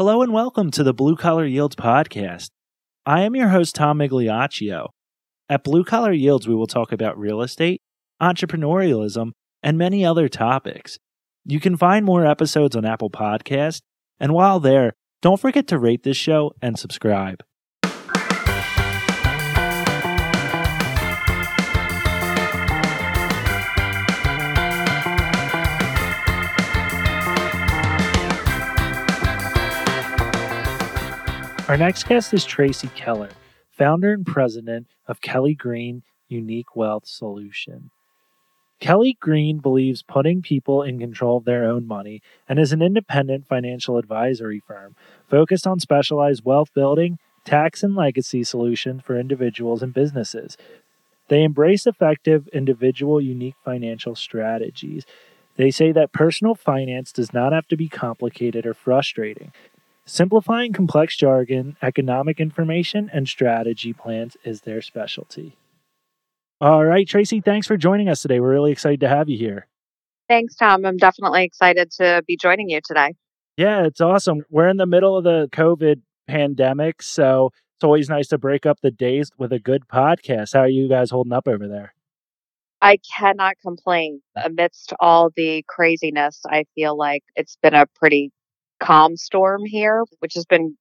Hello 0.00 0.22
and 0.22 0.32
welcome 0.32 0.70
to 0.70 0.82
the 0.82 0.94
Blue 0.94 1.14
Collar 1.14 1.44
Yields 1.44 1.76
podcast. 1.76 2.48
I 3.04 3.20
am 3.20 3.36
your 3.36 3.48
host, 3.48 3.74
Tom 3.74 3.98
Migliaccio. 3.98 4.86
At 5.46 5.62
Blue 5.62 5.84
Collar 5.84 6.14
Yields, 6.14 6.48
we 6.48 6.54
will 6.54 6.66
talk 6.66 6.90
about 6.90 7.18
real 7.18 7.42
estate, 7.42 7.82
entrepreneurialism, 8.18 9.32
and 9.62 9.76
many 9.76 10.02
other 10.02 10.26
topics. 10.26 10.96
You 11.44 11.60
can 11.60 11.76
find 11.76 12.06
more 12.06 12.24
episodes 12.24 12.74
on 12.74 12.86
Apple 12.86 13.10
Podcast, 13.10 13.82
and 14.18 14.32
while 14.32 14.58
there, 14.58 14.94
don't 15.20 15.38
forget 15.38 15.66
to 15.66 15.78
rate 15.78 16.02
this 16.02 16.16
show 16.16 16.52
and 16.62 16.78
subscribe. 16.78 17.42
Our 31.70 31.76
next 31.76 32.08
guest 32.08 32.34
is 32.34 32.44
Traci 32.44 32.92
Keller, 32.96 33.28
founder 33.70 34.12
and 34.12 34.26
president 34.26 34.88
of 35.06 35.20
Kelly 35.20 35.54
Green 35.54 36.02
Unique 36.26 36.74
Wealth 36.74 37.06
Solution. 37.06 37.92
Kelly 38.80 39.16
Green 39.20 39.58
believes 39.58 40.02
putting 40.02 40.42
people 40.42 40.82
in 40.82 40.98
control 40.98 41.36
of 41.36 41.44
their 41.44 41.64
own 41.64 41.86
money 41.86 42.22
and 42.48 42.58
is 42.58 42.72
an 42.72 42.82
independent 42.82 43.46
financial 43.46 43.98
advisory 43.98 44.58
firm 44.58 44.96
focused 45.28 45.64
on 45.64 45.78
specialized 45.78 46.44
wealth 46.44 46.74
building, 46.74 47.20
tax, 47.44 47.84
and 47.84 47.94
legacy 47.94 48.42
solutions 48.42 49.02
for 49.04 49.16
individuals 49.16 49.80
and 49.80 49.94
businesses. 49.94 50.56
They 51.28 51.44
embrace 51.44 51.86
effective, 51.86 52.48
individual, 52.48 53.20
unique 53.20 53.54
financial 53.64 54.16
strategies. 54.16 55.06
They 55.54 55.70
say 55.70 55.92
that 55.92 56.12
personal 56.12 56.56
finance 56.56 57.12
does 57.12 57.32
not 57.32 57.52
have 57.52 57.68
to 57.68 57.76
be 57.76 57.88
complicated 57.88 58.66
or 58.66 58.74
frustrating. 58.74 59.52
Simplifying 60.12 60.72
complex 60.72 61.16
jargon, 61.16 61.76
economic 61.80 62.40
information, 62.40 63.08
and 63.12 63.28
strategy 63.28 63.92
plans 63.92 64.36
is 64.42 64.62
their 64.62 64.82
specialty. 64.82 65.56
All 66.60 66.84
right, 66.84 67.06
Traci, 67.06 67.44
thanks 67.44 67.68
for 67.68 67.76
joining 67.76 68.08
us 68.08 68.20
today. 68.20 68.40
We're 68.40 68.50
really 68.50 68.72
excited 68.72 68.98
to 69.00 69.08
have 69.08 69.28
you 69.28 69.38
here. 69.38 69.68
Thanks, 70.28 70.56
Tom. 70.56 70.84
I'm 70.84 70.96
definitely 70.96 71.44
excited 71.44 71.92
to 71.98 72.24
be 72.26 72.36
joining 72.36 72.70
you 72.70 72.80
today. 72.84 73.14
Yeah, 73.56 73.84
it's 73.84 74.00
awesome. 74.00 74.42
We're 74.50 74.68
in 74.68 74.78
the 74.78 74.84
middle 74.84 75.16
of 75.16 75.22
the 75.22 75.48
COVID 75.52 76.00
pandemic, 76.26 77.02
so 77.02 77.50
it's 77.76 77.84
always 77.84 78.08
nice 78.08 78.26
to 78.30 78.38
break 78.38 78.66
up 78.66 78.80
the 78.82 78.90
days 78.90 79.30
with 79.38 79.52
a 79.52 79.60
good 79.60 79.86
podcast. 79.86 80.54
How 80.54 80.62
are 80.62 80.68
you 80.68 80.88
guys 80.88 81.12
holding 81.12 81.32
up 81.32 81.46
over 81.46 81.68
there? 81.68 81.94
I 82.82 82.98
cannot 83.16 83.54
complain. 83.62 84.22
Amidst 84.34 84.92
all 84.98 85.30
the 85.36 85.64
craziness, 85.68 86.40
I 86.48 86.64
feel 86.74 86.96
like 86.96 87.22
it's 87.36 87.56
been 87.62 87.74
a 87.74 87.86
pretty 87.94 88.32
calm 88.80 89.16
storm 89.16 89.62
here, 89.64 90.04
which 90.20 90.34
has 90.34 90.44
been 90.44 90.76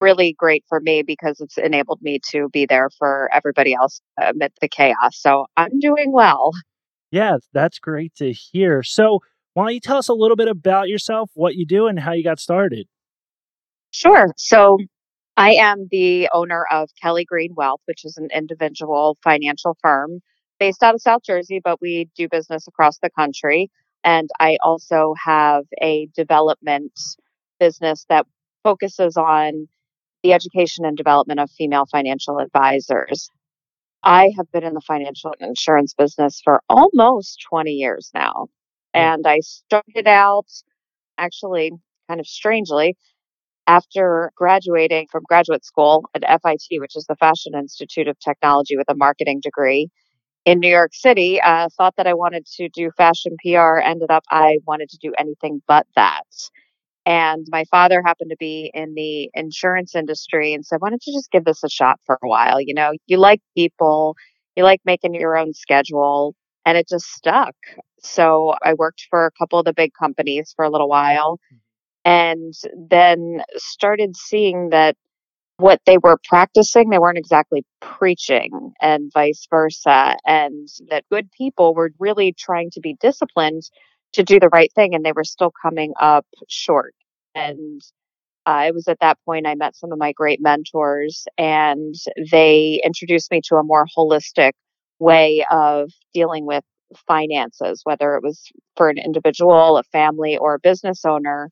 really 0.00 0.34
great 0.38 0.64
for 0.68 0.80
me 0.80 1.02
because 1.02 1.40
it's 1.40 1.58
enabled 1.58 2.00
me 2.00 2.18
to 2.30 2.48
be 2.50 2.64
there 2.66 2.88
for 2.98 3.28
everybody 3.32 3.74
else 3.74 4.00
amid 4.20 4.52
the 4.60 4.68
chaos. 4.68 5.12
So 5.12 5.46
I'm 5.56 5.78
doing 5.78 6.12
well. 6.12 6.52
Yeah, 7.10 7.38
that's 7.52 7.78
great 7.78 8.14
to 8.16 8.32
hear. 8.32 8.82
So, 8.82 9.20
why 9.54 9.64
don't 9.64 9.74
you 9.74 9.80
tell 9.80 9.96
us 9.96 10.08
a 10.08 10.14
little 10.14 10.36
bit 10.36 10.46
about 10.46 10.88
yourself, 10.88 11.28
what 11.34 11.56
you 11.56 11.66
do, 11.66 11.88
and 11.88 11.98
how 11.98 12.12
you 12.12 12.22
got 12.22 12.38
started? 12.38 12.86
Sure. 13.90 14.32
So, 14.36 14.78
I 15.36 15.54
am 15.54 15.88
the 15.90 16.28
owner 16.32 16.64
of 16.70 16.88
Kelly 17.02 17.24
Green 17.24 17.54
Wealth, 17.56 17.80
which 17.86 18.04
is 18.04 18.16
an 18.16 18.28
individual 18.32 19.18
financial 19.24 19.76
firm 19.82 20.20
based 20.60 20.82
out 20.84 20.94
of 20.94 21.02
South 21.02 21.22
Jersey, 21.24 21.60
but 21.62 21.80
we 21.80 22.08
do 22.16 22.28
business 22.28 22.68
across 22.68 22.98
the 22.98 23.10
country. 23.10 23.70
And 24.04 24.28
I 24.38 24.58
also 24.62 25.14
have 25.24 25.64
a 25.82 26.08
development 26.14 26.92
business 27.60 28.04
that 28.08 28.26
focuses 28.64 29.16
on 29.16 29.68
the 30.22 30.32
education 30.32 30.84
and 30.84 30.96
development 30.96 31.40
of 31.40 31.50
female 31.50 31.86
financial 31.86 32.38
advisors. 32.38 33.30
I 34.02 34.32
have 34.36 34.50
been 34.50 34.64
in 34.64 34.74
the 34.74 34.80
financial 34.80 35.34
and 35.38 35.48
insurance 35.48 35.94
business 35.94 36.40
for 36.42 36.62
almost 36.68 37.44
20 37.48 37.70
years 37.70 38.10
now. 38.14 38.46
And 38.92 39.26
I 39.26 39.40
started 39.40 40.06
out 40.06 40.46
actually 41.18 41.72
kind 42.08 42.18
of 42.18 42.26
strangely 42.26 42.96
after 43.66 44.32
graduating 44.34 45.06
from 45.12 45.22
graduate 45.28 45.64
school 45.64 46.08
at 46.14 46.22
FIT, 46.42 46.80
which 46.80 46.96
is 46.96 47.06
the 47.06 47.16
Fashion 47.16 47.54
Institute 47.54 48.08
of 48.08 48.18
Technology 48.18 48.76
with 48.76 48.88
a 48.88 48.96
marketing 48.96 49.40
degree 49.40 49.88
in 50.44 50.58
New 50.58 50.68
York 50.70 50.92
City. 50.92 51.40
Uh, 51.40 51.68
thought 51.76 51.94
that 51.96 52.06
I 52.06 52.14
wanted 52.14 52.46
to 52.56 52.68
do 52.70 52.90
fashion 52.96 53.36
PR, 53.44 53.78
ended 53.78 54.10
up 54.10 54.24
I 54.30 54.58
wanted 54.66 54.88
to 54.90 54.98
do 55.00 55.12
anything 55.18 55.62
but 55.68 55.86
that. 55.94 56.26
And 57.06 57.46
my 57.50 57.64
father 57.70 58.02
happened 58.04 58.30
to 58.30 58.36
be 58.38 58.70
in 58.74 58.94
the 58.94 59.30
insurance 59.34 59.94
industry 59.94 60.52
and 60.52 60.64
said, 60.64 60.80
Why 60.80 60.90
don't 60.90 61.02
you 61.06 61.16
just 61.16 61.30
give 61.30 61.44
this 61.44 61.64
a 61.64 61.68
shot 61.68 61.98
for 62.04 62.18
a 62.22 62.28
while? 62.28 62.60
You 62.60 62.74
know, 62.74 62.92
you 63.06 63.16
like 63.16 63.40
people, 63.56 64.16
you 64.56 64.64
like 64.64 64.80
making 64.84 65.14
your 65.14 65.36
own 65.36 65.54
schedule, 65.54 66.34
and 66.66 66.76
it 66.76 66.88
just 66.88 67.06
stuck. 67.06 67.54
So 68.00 68.54
I 68.62 68.74
worked 68.74 69.06
for 69.10 69.26
a 69.26 69.30
couple 69.32 69.58
of 69.58 69.64
the 69.64 69.72
big 69.72 69.92
companies 69.98 70.52
for 70.54 70.64
a 70.64 70.70
little 70.70 70.88
while 70.88 71.38
mm-hmm. 71.52 72.10
and 72.10 72.54
then 72.90 73.42
started 73.56 74.16
seeing 74.16 74.70
that 74.70 74.96
what 75.56 75.80
they 75.84 75.98
were 75.98 76.18
practicing, 76.24 76.88
they 76.88 76.98
weren't 76.98 77.18
exactly 77.18 77.64
preaching, 77.80 78.72
and 78.80 79.12
vice 79.12 79.46
versa. 79.50 80.16
And 80.26 80.68
that 80.88 81.04
good 81.10 81.30
people 81.32 81.74
were 81.74 81.90
really 81.98 82.34
trying 82.38 82.70
to 82.72 82.80
be 82.80 82.96
disciplined 83.00 83.62
to 84.12 84.22
do 84.22 84.40
the 84.40 84.48
right 84.52 84.72
thing 84.74 84.94
and 84.94 85.04
they 85.04 85.12
were 85.12 85.24
still 85.24 85.52
coming 85.62 85.92
up 86.00 86.26
short 86.48 86.94
and 87.34 87.82
uh, 88.46 88.64
it 88.66 88.74
was 88.74 88.88
at 88.88 88.98
that 89.00 89.18
point 89.24 89.46
I 89.46 89.54
met 89.54 89.76
some 89.76 89.92
of 89.92 89.98
my 89.98 90.12
great 90.12 90.40
mentors, 90.40 91.26
and 91.36 91.94
they 92.30 92.80
introduced 92.84 93.30
me 93.30 93.40
to 93.44 93.56
a 93.56 93.62
more 93.62 93.86
holistic 93.96 94.52
way 94.98 95.44
of 95.50 95.90
dealing 96.14 96.46
with 96.46 96.64
finances, 97.06 97.82
whether 97.84 98.16
it 98.16 98.22
was 98.22 98.42
for 98.76 98.88
an 98.88 98.98
individual, 98.98 99.76
a 99.76 99.82
family, 99.84 100.36
or 100.36 100.54
a 100.54 100.58
business 100.58 101.04
owner. 101.04 101.50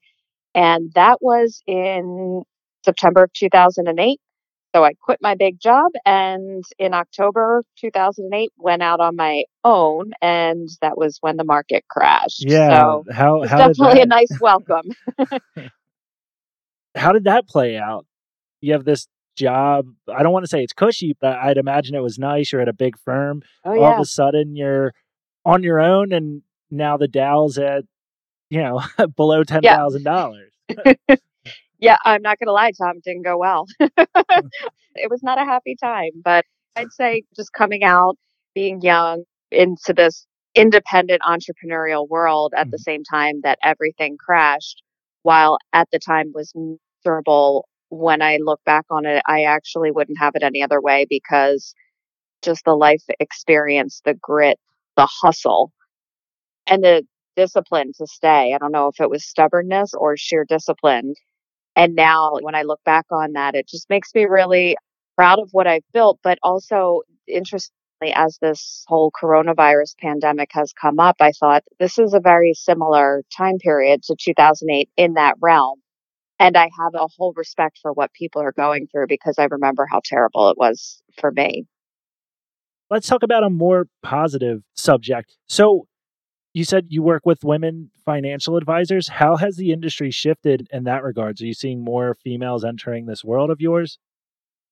And 0.54 0.90
that 0.94 1.18
was 1.20 1.62
in 1.66 2.42
September 2.84 3.24
of 3.24 3.32
2008. 3.34 4.18
So 4.74 4.84
I 4.84 4.92
quit 5.00 5.18
my 5.22 5.34
big 5.34 5.58
job 5.58 5.92
and 6.04 6.62
in 6.78 6.92
October 6.92 7.64
2008 7.80 8.52
went 8.58 8.82
out 8.82 9.00
on 9.00 9.16
my 9.16 9.44
own 9.64 10.12
and 10.20 10.68
that 10.82 10.98
was 10.98 11.18
when 11.20 11.36
the 11.36 11.44
market 11.44 11.84
crashed. 11.88 12.44
Yeah. 12.46 12.78
So 12.78 13.04
how, 13.10 13.44
how 13.44 13.68
definitely 13.68 13.94
did 13.94 14.04
a 14.04 14.06
nice 14.06 14.40
welcome. 14.40 14.90
how 16.94 17.12
did 17.12 17.24
that 17.24 17.48
play 17.48 17.78
out? 17.78 18.04
You 18.60 18.74
have 18.74 18.84
this 18.84 19.08
job. 19.36 19.86
I 20.14 20.22
don't 20.22 20.32
want 20.32 20.44
to 20.44 20.48
say 20.48 20.62
it's 20.62 20.74
cushy, 20.74 21.16
but 21.18 21.38
I'd 21.38 21.56
imagine 21.56 21.94
it 21.94 22.02
was 22.02 22.18
nice. 22.18 22.52
You're 22.52 22.60
at 22.60 22.68
a 22.68 22.74
big 22.74 22.98
firm. 22.98 23.42
Oh 23.64 23.78
All 23.82 23.94
of 23.94 24.00
a 24.00 24.04
sudden 24.04 24.54
you're 24.54 24.92
on 25.46 25.62
your 25.62 25.80
own 25.80 26.12
and 26.12 26.42
now 26.70 26.98
the 26.98 27.08
Dow's 27.08 27.56
at, 27.56 27.84
you 28.50 28.62
know, 28.62 28.82
below 29.16 29.44
$10,000. 29.44 30.36
Yeah, 30.68 31.16
I'm 32.04 32.22
not 32.22 32.38
going 32.38 32.48
to 32.48 32.52
lie, 32.52 32.72
Tom, 32.80 32.96
it 32.98 33.04
didn't 33.04 33.24
go 33.24 33.38
well. 33.38 33.66
it 33.80 35.10
was 35.10 35.22
not 35.22 35.40
a 35.40 35.44
happy 35.44 35.76
time, 35.82 36.10
but 36.24 36.44
I'd 36.76 36.92
say 36.92 37.22
just 37.36 37.52
coming 37.52 37.84
out, 37.84 38.16
being 38.54 38.80
young 38.82 39.24
into 39.50 39.94
this 39.94 40.26
independent 40.54 41.22
entrepreneurial 41.22 42.08
world 42.08 42.54
at 42.56 42.70
the 42.70 42.78
Mhm. 42.78 42.82
same 42.82 43.04
time 43.04 43.40
that 43.42 43.58
everything 43.62 44.16
crashed, 44.18 44.82
while 45.22 45.58
at 45.72 45.88
the 45.92 45.98
time 45.98 46.32
was 46.34 46.52
miserable. 46.54 47.68
When 47.90 48.22
I 48.22 48.38
look 48.38 48.60
back 48.64 48.86
on 48.90 49.06
it, 49.06 49.22
I 49.26 49.44
actually 49.44 49.90
wouldn't 49.92 50.18
have 50.18 50.34
it 50.36 50.42
any 50.42 50.62
other 50.62 50.80
way 50.80 51.06
because 51.08 51.74
just 52.42 52.64
the 52.64 52.74
life 52.76 53.02
experience, 53.20 54.00
the 54.04 54.14
grit, 54.14 54.58
the 54.96 55.06
hustle, 55.06 55.72
and 56.66 56.84
the 56.84 57.06
discipline 57.36 57.92
to 57.98 58.06
stay. 58.06 58.54
I 58.54 58.58
don't 58.58 58.72
know 58.72 58.88
if 58.88 59.00
it 59.00 59.10
was 59.10 59.26
stubbornness 59.26 59.94
or 59.94 60.16
sheer 60.16 60.44
discipline 60.48 61.14
and 61.78 61.94
now 61.94 62.32
when 62.40 62.56
I 62.56 62.62
look 62.62 62.82
back 62.84 63.06
on 63.12 63.34
that, 63.34 63.54
it 63.54 63.68
just 63.68 63.88
makes 63.88 64.12
me 64.12 64.24
really 64.24 64.76
proud 65.16 65.38
of 65.38 65.50
what 65.52 65.68
I've 65.68 65.84
built, 65.92 66.18
but 66.24 66.36
also 66.42 67.02
interestingly, 67.28 67.72
as 68.12 68.36
this 68.40 68.84
whole 68.88 69.12
coronavirus 69.12 69.96
pandemic 69.96 70.50
has 70.54 70.72
come 70.72 70.98
up, 70.98 71.16
I 71.20 71.30
thought 71.30 71.62
this 71.78 71.96
is 71.96 72.14
a 72.14 72.20
very 72.20 72.52
similar 72.54 73.22
time 73.36 73.58
period 73.58 74.02
to 74.04 74.16
2008 74.18 74.88
in 74.96 75.14
that 75.14 75.36
realm. 75.40 75.80
And 76.40 76.56
I 76.56 76.68
have 76.80 76.94
a 76.94 77.08
whole 77.16 77.32
respect 77.36 77.78
for 77.80 77.92
what 77.92 78.12
people 78.12 78.42
are 78.42 78.52
going 78.52 78.88
through 78.88 79.06
because 79.06 79.36
I 79.38 79.44
remember 79.44 79.86
how 79.88 80.00
terrible 80.04 80.50
it 80.50 80.58
was 80.58 81.00
for 81.20 81.30
me. 81.30 81.66
Let's 82.90 83.06
talk 83.06 83.22
about 83.22 83.44
a 83.44 83.50
more 83.50 83.86
positive 84.02 84.62
subject. 84.74 85.36
So, 85.46 85.87
you 86.58 86.64
said 86.64 86.86
you 86.88 87.02
work 87.04 87.24
with 87.24 87.44
women 87.44 87.88
financial 88.04 88.56
advisors. 88.56 89.06
How 89.06 89.36
has 89.36 89.54
the 89.54 89.70
industry 89.70 90.10
shifted 90.10 90.66
in 90.72 90.82
that 90.84 91.04
regards? 91.04 91.40
Are 91.40 91.46
you 91.46 91.54
seeing 91.54 91.84
more 91.84 92.16
females 92.24 92.64
entering 92.64 93.06
this 93.06 93.22
world 93.24 93.50
of 93.50 93.60
yours? 93.60 94.00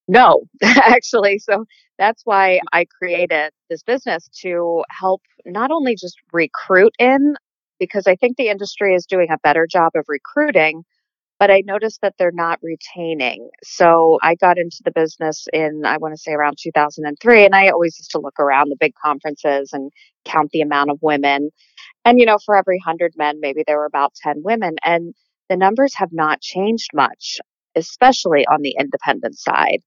No, 0.09 0.43
actually. 0.63 1.39
So 1.39 1.65
that's 1.97 2.23
why 2.25 2.59
I 2.73 2.87
created 2.87 3.53
this 3.71 3.85
business 3.85 4.29
to 4.43 4.83
help 4.91 5.23
not 5.45 5.71
only 5.71 5.95
just 5.95 6.17
recruit 6.33 6.93
in, 6.99 7.37
because 7.79 8.09
I 8.09 8.17
think 8.17 8.37
the 8.37 8.49
industry 8.49 8.97
is 8.97 9.07
doing 9.07 9.29
a 9.31 9.39
better 9.45 9.69
job 9.71 9.93
of 9.95 10.07
recruiting, 10.09 10.83
but 11.39 11.51
I 11.51 11.63
noticed 11.65 12.01
that 12.03 12.15
they're 12.19 12.33
not 12.33 12.59
retaining. 12.63 13.51
So 13.63 14.19
I 14.23 14.35
got 14.35 14.59
into 14.59 14.79
the 14.85 14.91
business 14.91 15.47
in, 15.53 15.83
I 15.85 15.99
want 15.99 16.15
to 16.15 16.19
say 16.19 16.33
around 16.33 16.57
2003. 16.61 17.45
And 17.45 17.55
I 17.55 17.69
always 17.69 17.99
used 17.99 18.11
to 18.13 18.19
look 18.19 18.41
around 18.41 18.71
the 18.71 18.77
big 18.79 18.95
conferences 18.95 19.71
and 19.73 19.93
count 20.25 20.51
the 20.53 20.63
amount 20.63 20.91
of 20.91 20.99
women. 21.03 21.51
And, 22.07 22.21
you 22.21 22.27
know, 22.27 22.39
for 22.47 22.57
every 22.57 22.79
100 22.79 23.15
men, 23.17 23.41
maybe 23.41 23.65
there 23.67 23.79
were 23.79 23.87
about 23.87 24.15
10 24.23 24.37
women. 24.45 24.77
And 24.85 25.15
the 25.51 25.57
numbers 25.57 25.93
have 25.97 26.11
not 26.13 26.41
changed 26.41 26.91
much, 26.95 27.41
especially 27.75 28.47
on 28.47 28.63
the 28.63 28.77
independent 28.79 29.37
side. 29.37 29.81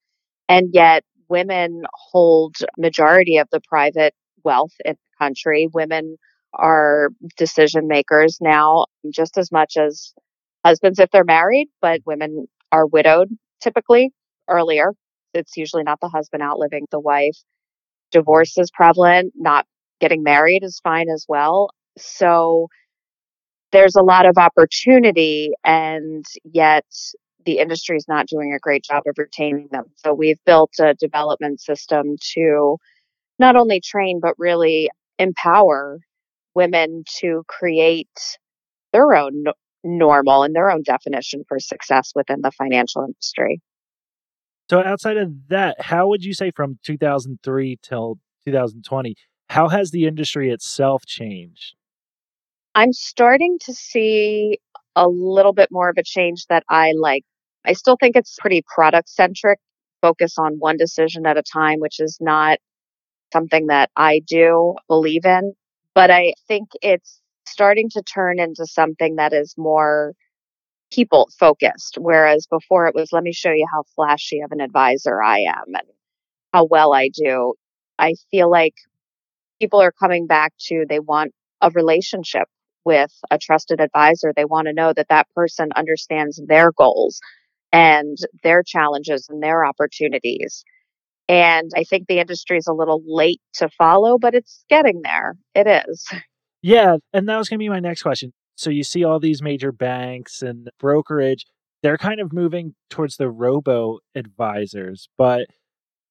And 0.49 0.69
yet, 0.73 1.03
women 1.29 1.83
hold 1.93 2.57
majority 2.77 3.37
of 3.37 3.47
the 3.51 3.61
private 3.69 4.13
wealth 4.43 4.73
in 4.85 4.93
the 4.95 5.25
country. 5.25 5.69
Women 5.73 6.17
are 6.53 7.09
decision 7.37 7.87
makers 7.87 8.39
now 8.41 8.85
just 9.13 9.37
as 9.37 9.51
much 9.51 9.77
as 9.77 10.13
husbands 10.65 10.99
if 10.99 11.11
they're 11.11 11.23
married, 11.23 11.69
but 11.81 12.01
women 12.05 12.47
are 12.71 12.85
widowed 12.85 13.29
typically 13.61 14.11
earlier. 14.49 14.93
It's 15.33 15.55
usually 15.55 15.83
not 15.83 15.99
the 16.01 16.09
husband 16.09 16.43
outliving 16.43 16.87
the 16.91 16.99
wife. 16.99 17.37
Divorce 18.11 18.57
is 18.57 18.71
prevalent. 18.71 19.33
Not 19.35 19.65
getting 20.01 20.23
married 20.23 20.63
is 20.63 20.81
fine 20.83 21.09
as 21.09 21.25
well. 21.29 21.69
So 21.99 22.67
there's 23.71 23.95
a 23.95 24.03
lot 24.03 24.25
of 24.25 24.37
opportunity, 24.37 25.51
and 25.63 26.25
yet 26.43 26.85
the 27.45 27.59
industry 27.59 27.97
is 27.97 28.07
not 28.07 28.27
doing 28.27 28.53
a 28.53 28.59
great 28.59 28.83
job 28.83 29.03
of 29.07 29.15
retaining 29.17 29.69
them. 29.71 29.85
So 29.95 30.13
we've 30.13 30.43
built 30.45 30.71
a 30.79 30.93
development 30.95 31.61
system 31.61 32.15
to 32.33 32.77
not 33.37 33.55
only 33.55 33.79
train, 33.79 34.19
but 34.21 34.33
really 34.37 34.89
empower 35.17 35.99
women 36.55 37.03
to 37.21 37.43
create 37.47 38.09
their 38.91 39.13
own 39.13 39.45
normal 39.83 40.43
and 40.43 40.55
their 40.55 40.69
own 40.69 40.83
definition 40.83 41.43
for 41.47 41.59
success 41.59 42.11
within 42.15 42.41
the 42.41 42.51
financial 42.51 43.03
industry. 43.03 43.61
So, 44.69 44.83
outside 44.83 45.17
of 45.17 45.47
that, 45.47 45.81
how 45.81 46.07
would 46.09 46.23
you 46.23 46.33
say 46.33 46.51
from 46.51 46.77
2003 46.83 47.79
till 47.81 48.19
2020, 48.45 49.15
how 49.49 49.69
has 49.69 49.91
the 49.91 50.05
industry 50.05 50.51
itself 50.51 51.05
changed? 51.07 51.75
I'm 52.75 52.93
starting 52.93 53.57
to 53.65 53.73
see 53.73 54.59
a 54.95 55.07
little 55.07 55.53
bit 55.53 55.69
more 55.71 55.89
of 55.89 55.97
a 55.97 56.03
change 56.03 56.45
that 56.49 56.63
I 56.69 56.93
like. 56.97 57.23
I 57.65 57.73
still 57.73 57.97
think 57.99 58.15
it's 58.15 58.37
pretty 58.39 58.63
product 58.73 59.09
centric, 59.09 59.59
focus 60.01 60.35
on 60.37 60.53
one 60.59 60.77
decision 60.77 61.25
at 61.25 61.37
a 61.37 61.43
time, 61.43 61.79
which 61.79 61.99
is 61.99 62.17
not 62.21 62.59
something 63.33 63.67
that 63.67 63.89
I 63.95 64.21
do 64.25 64.75
believe 64.87 65.25
in. 65.25 65.53
But 65.95 66.11
I 66.11 66.33
think 66.47 66.69
it's 66.81 67.21
starting 67.47 67.89
to 67.91 68.03
turn 68.03 68.39
into 68.39 68.65
something 68.65 69.15
that 69.15 69.33
is 69.33 69.55
more 69.57 70.13
people 70.91 71.29
focused. 71.39 71.97
Whereas 71.99 72.47
before 72.49 72.87
it 72.87 72.95
was, 72.95 73.09
let 73.11 73.23
me 73.23 73.33
show 73.33 73.51
you 73.51 73.65
how 73.71 73.83
flashy 73.95 74.39
of 74.41 74.51
an 74.51 74.61
advisor 74.61 75.21
I 75.21 75.39
am 75.39 75.65
and 75.67 75.87
how 76.53 76.65
well 76.65 76.93
I 76.93 77.09
do. 77.13 77.55
I 77.97 78.13
feel 78.31 78.49
like 78.49 78.75
people 79.59 79.81
are 79.81 79.91
coming 79.91 80.27
back 80.27 80.53
to 80.67 80.85
they 80.87 80.99
want 80.99 81.33
a 81.61 81.69
relationship 81.71 82.47
with 82.85 83.11
a 83.31 83.37
trusted 83.37 83.81
advisor. 83.81 84.33
They 84.35 84.45
want 84.45 84.67
to 84.67 84.73
know 84.73 84.93
that 84.93 85.09
that 85.09 85.27
person 85.35 85.69
understands 85.75 86.41
their 86.47 86.71
goals 86.71 87.19
and 87.71 88.17
their 88.43 88.63
challenges 88.63 89.27
and 89.29 89.41
their 89.41 89.65
opportunities. 89.65 90.63
And 91.27 91.69
I 91.75 91.83
think 91.83 92.07
the 92.07 92.19
industry 92.19 92.57
is 92.57 92.67
a 92.67 92.73
little 92.73 93.03
late 93.05 93.41
to 93.55 93.69
follow, 93.69 94.17
but 94.17 94.33
it's 94.33 94.65
getting 94.69 95.01
there. 95.03 95.35
It 95.55 95.67
is. 95.87 96.07
Yeah. 96.61 96.97
And 97.13 97.29
that 97.29 97.37
was 97.37 97.47
going 97.47 97.57
to 97.57 97.63
be 97.63 97.69
my 97.69 97.79
next 97.79 98.01
question. 98.01 98.33
So 98.57 98.69
you 98.69 98.83
see 98.83 99.05
all 99.05 99.17
these 99.17 99.41
major 99.41 99.71
banks 99.71 100.41
and 100.41 100.69
brokerage, 100.77 101.45
they're 101.81 101.97
kind 101.97 102.19
of 102.19 102.33
moving 102.33 102.75
towards 102.89 103.15
the 103.15 103.29
robo 103.29 103.99
advisors. 104.13 105.07
But 105.17 105.47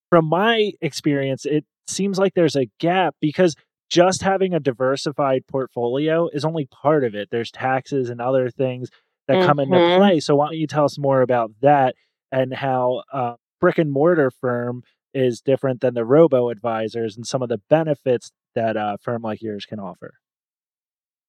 from 0.09 0.25
my 0.25 0.73
experience, 0.81 1.45
it 1.45 1.67
seems 1.87 2.19
like 2.19 2.33
there's 2.33 2.57
a 2.57 2.71
gap 2.81 3.15
because 3.21 3.55
just 3.89 4.23
having 4.23 4.55
a 4.55 4.61
diversified 4.61 5.47
portfolio 5.47 6.29
is 6.33 6.45
only 6.45 6.67
part 6.67 7.05
of 7.05 7.15
it. 7.15 7.29
There's 7.31 7.51
taxes 7.51 8.11
and 8.11 8.21
other 8.21 8.51
things 8.51 8.91
that 9.27 9.39
mm-hmm. 9.39 9.47
come 9.47 9.61
into 9.61 9.77
mm-hmm. 9.77 10.01
play. 10.01 10.21
So 10.21 10.37
why 10.37 10.47
don't 10.47 10.57
you 10.57 10.67
tell 10.67 10.85
us 10.85 10.99
more 10.99 11.23
about 11.23 11.53
that 11.63 11.95
and 12.31 12.53
how 12.55 13.03
uh, 13.13 13.35
brick 13.61 13.79
and 13.79 13.91
mortar 13.91 14.31
firm 14.31 14.83
is 15.15 15.41
different 15.41 15.81
than 15.81 15.95
the 15.95 16.05
robo 16.05 16.51
advisors 16.51 17.17
and 17.17 17.27
some 17.27 17.43
of 17.43 17.49
the 17.49 17.61
benefits 17.71 18.31
that 18.55 18.77
a 18.77 18.99
firm 19.03 19.23
like 19.23 19.41
yours 19.41 19.65
can 19.65 19.79
offer? 19.79 20.15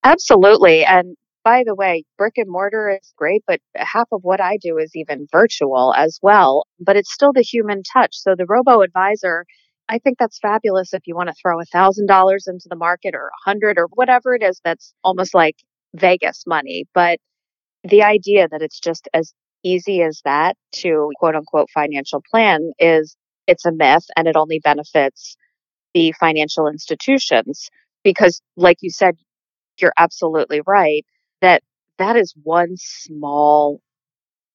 Absolutely. 0.03 0.83
And 0.85 1.15
by 1.43 1.63
the 1.65 1.75
way, 1.75 2.03
brick 2.17 2.33
and 2.37 2.49
mortar 2.49 2.89
is 3.01 3.13
great, 3.17 3.43
but 3.47 3.59
half 3.75 4.07
of 4.11 4.21
what 4.23 4.41
I 4.41 4.57
do 4.57 4.77
is 4.77 4.91
even 4.95 5.27
virtual 5.31 5.93
as 5.95 6.19
well. 6.21 6.65
But 6.79 6.97
it's 6.97 7.13
still 7.13 7.31
the 7.33 7.41
human 7.41 7.83
touch. 7.83 8.17
So 8.17 8.35
the 8.35 8.45
robo 8.45 8.81
advisor 8.81 9.45
I 9.89 9.99
think 9.99 10.17
that's 10.19 10.39
fabulous 10.39 10.93
if 10.93 11.07
you 11.07 11.15
want 11.15 11.29
to 11.29 11.35
throw 11.41 11.59
a 11.59 11.65
thousand 11.65 12.07
dollars 12.07 12.47
into 12.47 12.67
the 12.69 12.75
market 12.75 13.15
or 13.15 13.27
a 13.29 13.49
hundred 13.49 13.79
or 13.79 13.87
whatever 13.93 14.35
it 14.35 14.43
is 14.43 14.61
that's 14.63 14.93
almost 15.03 15.33
like 15.33 15.55
Vegas 15.95 16.43
money. 16.47 16.85
But 16.93 17.19
the 17.83 18.03
idea 18.03 18.47
that 18.49 18.61
it's 18.61 18.79
just 18.79 19.09
as 19.13 19.33
easy 19.63 20.03
as 20.03 20.21
that 20.25 20.57
to 20.73 21.11
quote 21.17 21.35
unquote 21.35 21.69
financial 21.73 22.23
plan 22.31 22.71
is 22.79 23.17
it's 23.47 23.65
a 23.65 23.71
myth 23.71 24.05
and 24.15 24.27
it 24.27 24.37
only 24.37 24.59
benefits 24.63 25.37
the 25.93 26.13
financial 26.19 26.67
institutions 26.67 27.69
because 28.03 28.41
like 28.57 28.77
you 28.81 28.91
said 28.91 29.15
you're 29.79 29.93
absolutely 29.97 30.61
right 30.67 31.05
that 31.41 31.63
that 31.99 32.15
is 32.15 32.33
one 32.43 32.75
small 32.77 33.81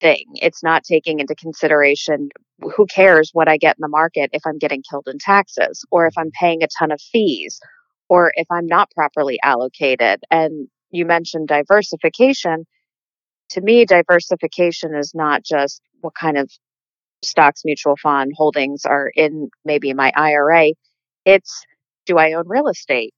thing. 0.01 0.25
It's 0.37 0.63
not 0.63 0.85
taking 0.85 1.21
into 1.21 1.35
consideration 1.35 2.31
who 2.61 2.87
cares 2.87 3.31
what 3.33 3.49
I 3.49 3.57
get 3.57 3.77
in 3.77 3.83
the 3.83 3.89
market 3.89 4.31
if 4.33 4.43
I'm 4.47 4.59
getting 4.59 4.83
killed 4.89 5.09
in 5.09 5.19
taxes 5.19 5.85
or 5.91 6.07
if 6.07 6.15
I'm 6.17 6.31
paying 6.31 6.63
a 6.63 6.69
ton 6.79 6.91
of 6.91 7.01
fees 7.01 7.61
or 8.09 8.33
if 8.35 8.47
I'm 8.51 8.67
not 8.67 8.91
properly 8.93 9.39
allocated. 9.43 10.21
And 10.31 10.69
you 10.91 11.05
mentioned 11.05 11.49
diversification. 11.49 12.65
To 13.51 13.61
me, 13.61 13.85
diversification 13.85 14.95
is 14.95 15.13
not 15.15 15.45
just 15.45 15.81
what 16.01 16.15
kind 16.15 16.39
of 16.39 16.51
stocks, 17.23 17.63
mutual 17.65 17.97
fund 17.97 18.33
holdings 18.37 18.85
are 18.85 19.11
in 19.15 19.49
maybe 19.65 19.93
my 19.95 20.13
IRA. 20.15 20.69
It's 21.25 21.65
do 22.07 22.19
I 22.19 22.35
own 22.35 22.45
real 22.47 22.69
estate? 22.69 23.15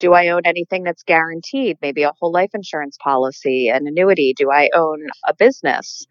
Do 0.00 0.12
I 0.12 0.28
own 0.28 0.42
anything 0.44 0.82
that's 0.82 1.04
guaranteed? 1.04 1.78
Maybe 1.80 2.02
a 2.02 2.12
whole 2.20 2.32
life 2.32 2.50
insurance 2.52 2.96
policy, 3.02 3.68
an 3.68 3.86
annuity? 3.86 4.34
Do 4.36 4.50
I 4.50 4.68
own 4.74 5.06
a 5.26 5.34
business? 5.34 6.06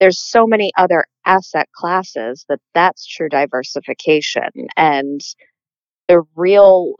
There's 0.00 0.18
so 0.18 0.46
many 0.46 0.72
other 0.76 1.04
asset 1.24 1.68
classes 1.74 2.44
that 2.48 2.60
that's 2.74 3.06
true 3.06 3.28
diversification. 3.28 4.50
And 4.76 5.20
the 6.08 6.22
real 6.34 6.94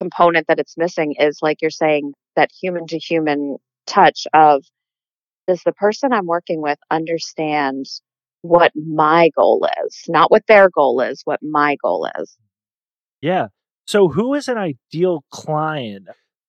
component 0.00 0.46
that 0.48 0.58
it's 0.58 0.76
missing 0.76 1.14
is 1.18 1.38
like 1.42 1.58
you're 1.60 1.70
saying 1.70 2.12
that 2.36 2.50
human 2.60 2.86
to 2.86 2.98
human 2.98 3.56
touch 3.86 4.26
of 4.32 4.64
does 5.46 5.62
the 5.64 5.72
person 5.72 6.12
i'm 6.12 6.26
working 6.26 6.62
with 6.62 6.78
understand 6.90 7.86
what 8.42 8.72
my 8.74 9.30
goal 9.36 9.66
is? 9.84 10.04
Not 10.08 10.30
what 10.30 10.46
their 10.46 10.68
goal 10.70 11.00
is 11.00 11.22
what 11.24 11.40
my 11.42 11.76
goal 11.82 12.08
is. 12.18 12.36
Yeah. 13.20 13.48
So 13.86 14.08
who 14.08 14.34
is 14.34 14.48
an 14.48 14.56
ideal 14.56 15.24
client? 15.30 16.08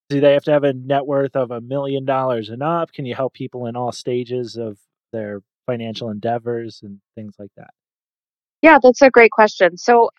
Do 0.10 0.20
they 0.22 0.34
have 0.34 0.44
to 0.44 0.52
have 0.52 0.64
a 0.64 0.74
net 0.74 1.06
worth 1.06 1.36
of 1.36 1.52
a 1.52 1.62
million 1.62 2.06
dollars 2.06 2.50
and 2.50 2.62
up? 2.62 2.92
Can 2.92 3.06
you 3.06 3.16
help 3.16 3.34
people 3.34 3.66
in 3.66 3.76
all 3.76 3.92
stages 3.92 4.58
of 4.58 4.78
their 5.12 5.42
financial 5.66 6.10
endeavors 6.10 6.82
and 6.84 7.00
things 7.16 7.36
like 7.40 7.52
that? 7.58 7.72
Yeah, 8.62 8.78
that's 8.82 9.02
a 9.02 9.10
great 9.10 9.32
question. 9.32 9.78
So, 9.78 10.10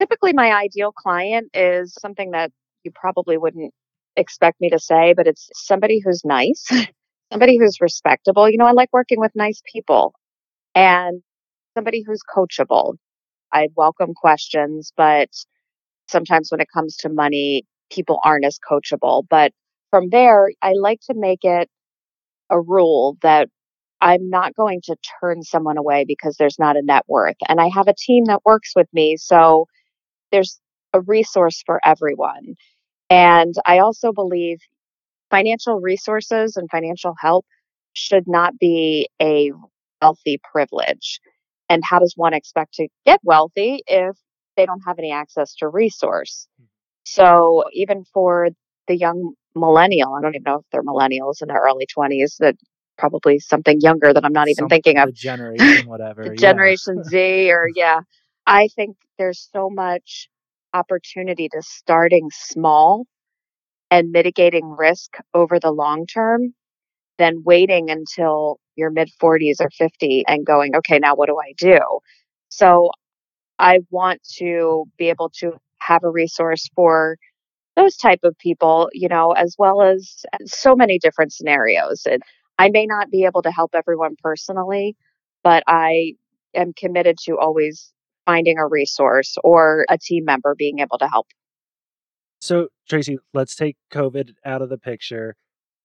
typically, 0.00 0.32
my 0.32 0.52
ideal 0.52 0.92
client 0.92 1.50
is 1.54 1.96
something 2.00 2.30
that 2.32 2.52
you 2.84 2.92
probably 2.94 3.36
wouldn't 3.36 3.72
expect 4.16 4.60
me 4.60 4.70
to 4.70 4.78
say, 4.78 5.14
but 5.16 5.26
it's 5.26 5.48
somebody 5.54 6.00
who's 6.04 6.22
nice, 6.24 6.66
somebody 7.32 7.58
who's 7.58 7.80
respectable. 7.80 8.48
You 8.48 8.58
know, 8.58 8.66
I 8.66 8.72
like 8.72 8.90
working 8.92 9.20
with 9.20 9.32
nice 9.34 9.60
people 9.72 10.14
and 10.74 11.22
somebody 11.74 12.04
who's 12.06 12.20
coachable. 12.34 12.94
I 13.52 13.68
welcome 13.76 14.14
questions, 14.14 14.92
but 14.96 15.28
sometimes 16.08 16.50
when 16.50 16.60
it 16.60 16.68
comes 16.72 16.96
to 16.98 17.08
money, 17.08 17.64
people 17.90 18.20
aren't 18.24 18.44
as 18.44 18.58
coachable. 18.58 19.24
But 19.28 19.52
from 19.90 20.10
there, 20.10 20.50
I 20.62 20.72
like 20.72 21.00
to 21.10 21.14
make 21.16 21.44
it 21.44 21.68
a 22.50 22.60
rule 22.60 23.16
that 23.22 23.48
I'm 24.00 24.30
not 24.30 24.54
going 24.54 24.80
to 24.84 24.96
turn 25.20 25.42
someone 25.42 25.76
away 25.76 26.04
because 26.06 26.36
there's 26.36 26.58
not 26.58 26.76
a 26.76 26.82
net 26.82 27.04
worth. 27.08 27.36
And 27.48 27.60
I 27.60 27.68
have 27.68 27.88
a 27.88 27.94
team 27.94 28.24
that 28.26 28.44
works 28.44 28.72
with 28.76 28.88
me. 28.92 29.16
So 29.16 29.66
there's 30.30 30.60
a 30.92 31.00
resource 31.00 31.62
for 31.66 31.80
everyone. 31.84 32.54
And 33.10 33.54
I 33.66 33.78
also 33.78 34.12
believe 34.12 34.58
financial 35.30 35.80
resources 35.80 36.56
and 36.56 36.68
financial 36.70 37.14
help 37.20 37.44
should 37.92 38.24
not 38.26 38.58
be 38.58 39.08
a 39.20 39.52
wealthy 40.00 40.40
privilege. 40.52 41.20
And 41.68 41.82
how 41.84 41.98
does 41.98 42.14
one 42.16 42.34
expect 42.34 42.74
to 42.74 42.88
get 43.04 43.20
wealthy 43.22 43.82
if 43.86 44.16
they 44.56 44.66
don't 44.66 44.82
have 44.86 44.98
any 44.98 45.12
access 45.12 45.54
to 45.56 45.68
resource? 45.68 46.48
Hmm. 46.58 46.64
So 47.04 47.64
even 47.72 48.04
for 48.12 48.48
the 48.86 48.96
young 48.96 49.34
millennial, 49.54 50.14
I 50.14 50.22
don't 50.22 50.34
even 50.34 50.44
know 50.44 50.60
if 50.60 50.66
they're 50.70 50.82
millennials 50.82 51.42
in 51.42 51.48
their 51.48 51.62
early 51.62 51.86
20s 51.86 52.36
that 52.40 52.54
probably 52.98 53.38
something 53.38 53.80
younger 53.80 54.12
that 54.12 54.24
I'm 54.24 54.32
not 54.32 54.48
even 54.48 54.62
Some 54.62 54.68
thinking 54.68 54.98
of. 54.98 55.06
the 55.06 55.12
generation, 55.12 55.86
whatever. 55.88 56.24
yeah. 56.24 56.34
Generation 56.34 57.04
Z 57.04 57.50
or 57.50 57.68
yeah. 57.74 58.00
I 58.46 58.68
think 58.74 58.96
there's 59.18 59.48
so 59.52 59.70
much 59.70 60.28
opportunity 60.74 61.48
to 61.50 61.62
starting 61.62 62.30
small 62.32 63.06
and 63.90 64.10
mitigating 64.10 64.76
risk 64.78 65.16
over 65.34 65.58
the 65.58 65.70
long 65.70 66.06
term 66.06 66.54
than 67.18 67.42
waiting 67.44 67.90
until 67.90 68.58
your 68.76 68.90
mid 68.90 69.10
40s 69.20 69.56
or 69.60 69.70
50 69.70 70.24
and 70.28 70.46
going, 70.46 70.76
okay, 70.76 70.98
now 70.98 71.14
what 71.14 71.26
do 71.28 71.36
I 71.38 71.52
do? 71.58 71.78
So 72.48 72.90
I 73.58 73.80
want 73.90 74.20
to 74.38 74.84
be 74.98 75.08
able 75.08 75.30
to 75.40 75.52
have 75.80 76.04
a 76.04 76.10
resource 76.10 76.68
for 76.74 77.16
those 77.76 77.96
type 77.96 78.20
of 78.24 78.36
people, 78.38 78.88
you 78.92 79.08
know, 79.08 79.32
as 79.32 79.54
well 79.58 79.82
as 79.82 80.24
uh, 80.32 80.38
so 80.46 80.74
many 80.74 80.98
different 80.98 81.32
scenarios. 81.32 82.02
And 82.10 82.22
I 82.58 82.70
may 82.70 82.86
not 82.86 83.10
be 83.10 83.24
able 83.24 83.42
to 83.42 83.50
help 83.50 83.70
everyone 83.74 84.16
personally, 84.22 84.96
but 85.44 85.62
I 85.66 86.14
am 86.54 86.72
committed 86.72 87.16
to 87.24 87.38
always 87.38 87.92
finding 88.26 88.58
a 88.58 88.66
resource 88.66 89.36
or 89.42 89.86
a 89.88 89.96
team 89.96 90.24
member 90.24 90.54
being 90.54 90.80
able 90.80 90.98
to 90.98 91.08
help. 91.08 91.28
So, 92.40 92.68
Traci, 92.90 93.16
let's 93.32 93.56
take 93.56 93.76
COVID 93.92 94.34
out 94.44 94.62
of 94.62 94.68
the 94.68 94.78
picture. 94.78 95.34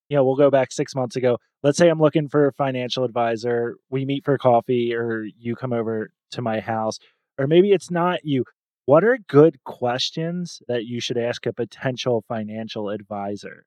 You 0.08 0.16
know, 0.16 0.24
we'll 0.24 0.36
go 0.36 0.50
back 0.50 0.70
six 0.70 0.94
months 0.94 1.16
ago. 1.16 1.38
Let's 1.62 1.78
say 1.78 1.88
I'm 1.88 1.98
looking 1.98 2.28
for 2.28 2.46
a 2.46 2.52
financial 2.52 3.04
advisor. 3.04 3.76
We 3.88 4.04
meet 4.04 4.24
for 4.24 4.36
coffee, 4.36 4.94
or 4.94 5.24
you 5.38 5.56
come 5.56 5.72
over 5.72 6.10
to 6.32 6.42
my 6.42 6.60
house, 6.60 6.98
or 7.38 7.46
maybe 7.46 7.72
it's 7.72 7.90
not 7.90 8.20
you. 8.24 8.44
What 8.84 9.02
are 9.02 9.18
good 9.28 9.64
questions 9.64 10.60
that 10.68 10.84
you 10.84 11.00
should 11.00 11.16
ask 11.16 11.46
a 11.46 11.52
potential 11.52 12.22
financial 12.28 12.90
advisor? 12.90 13.64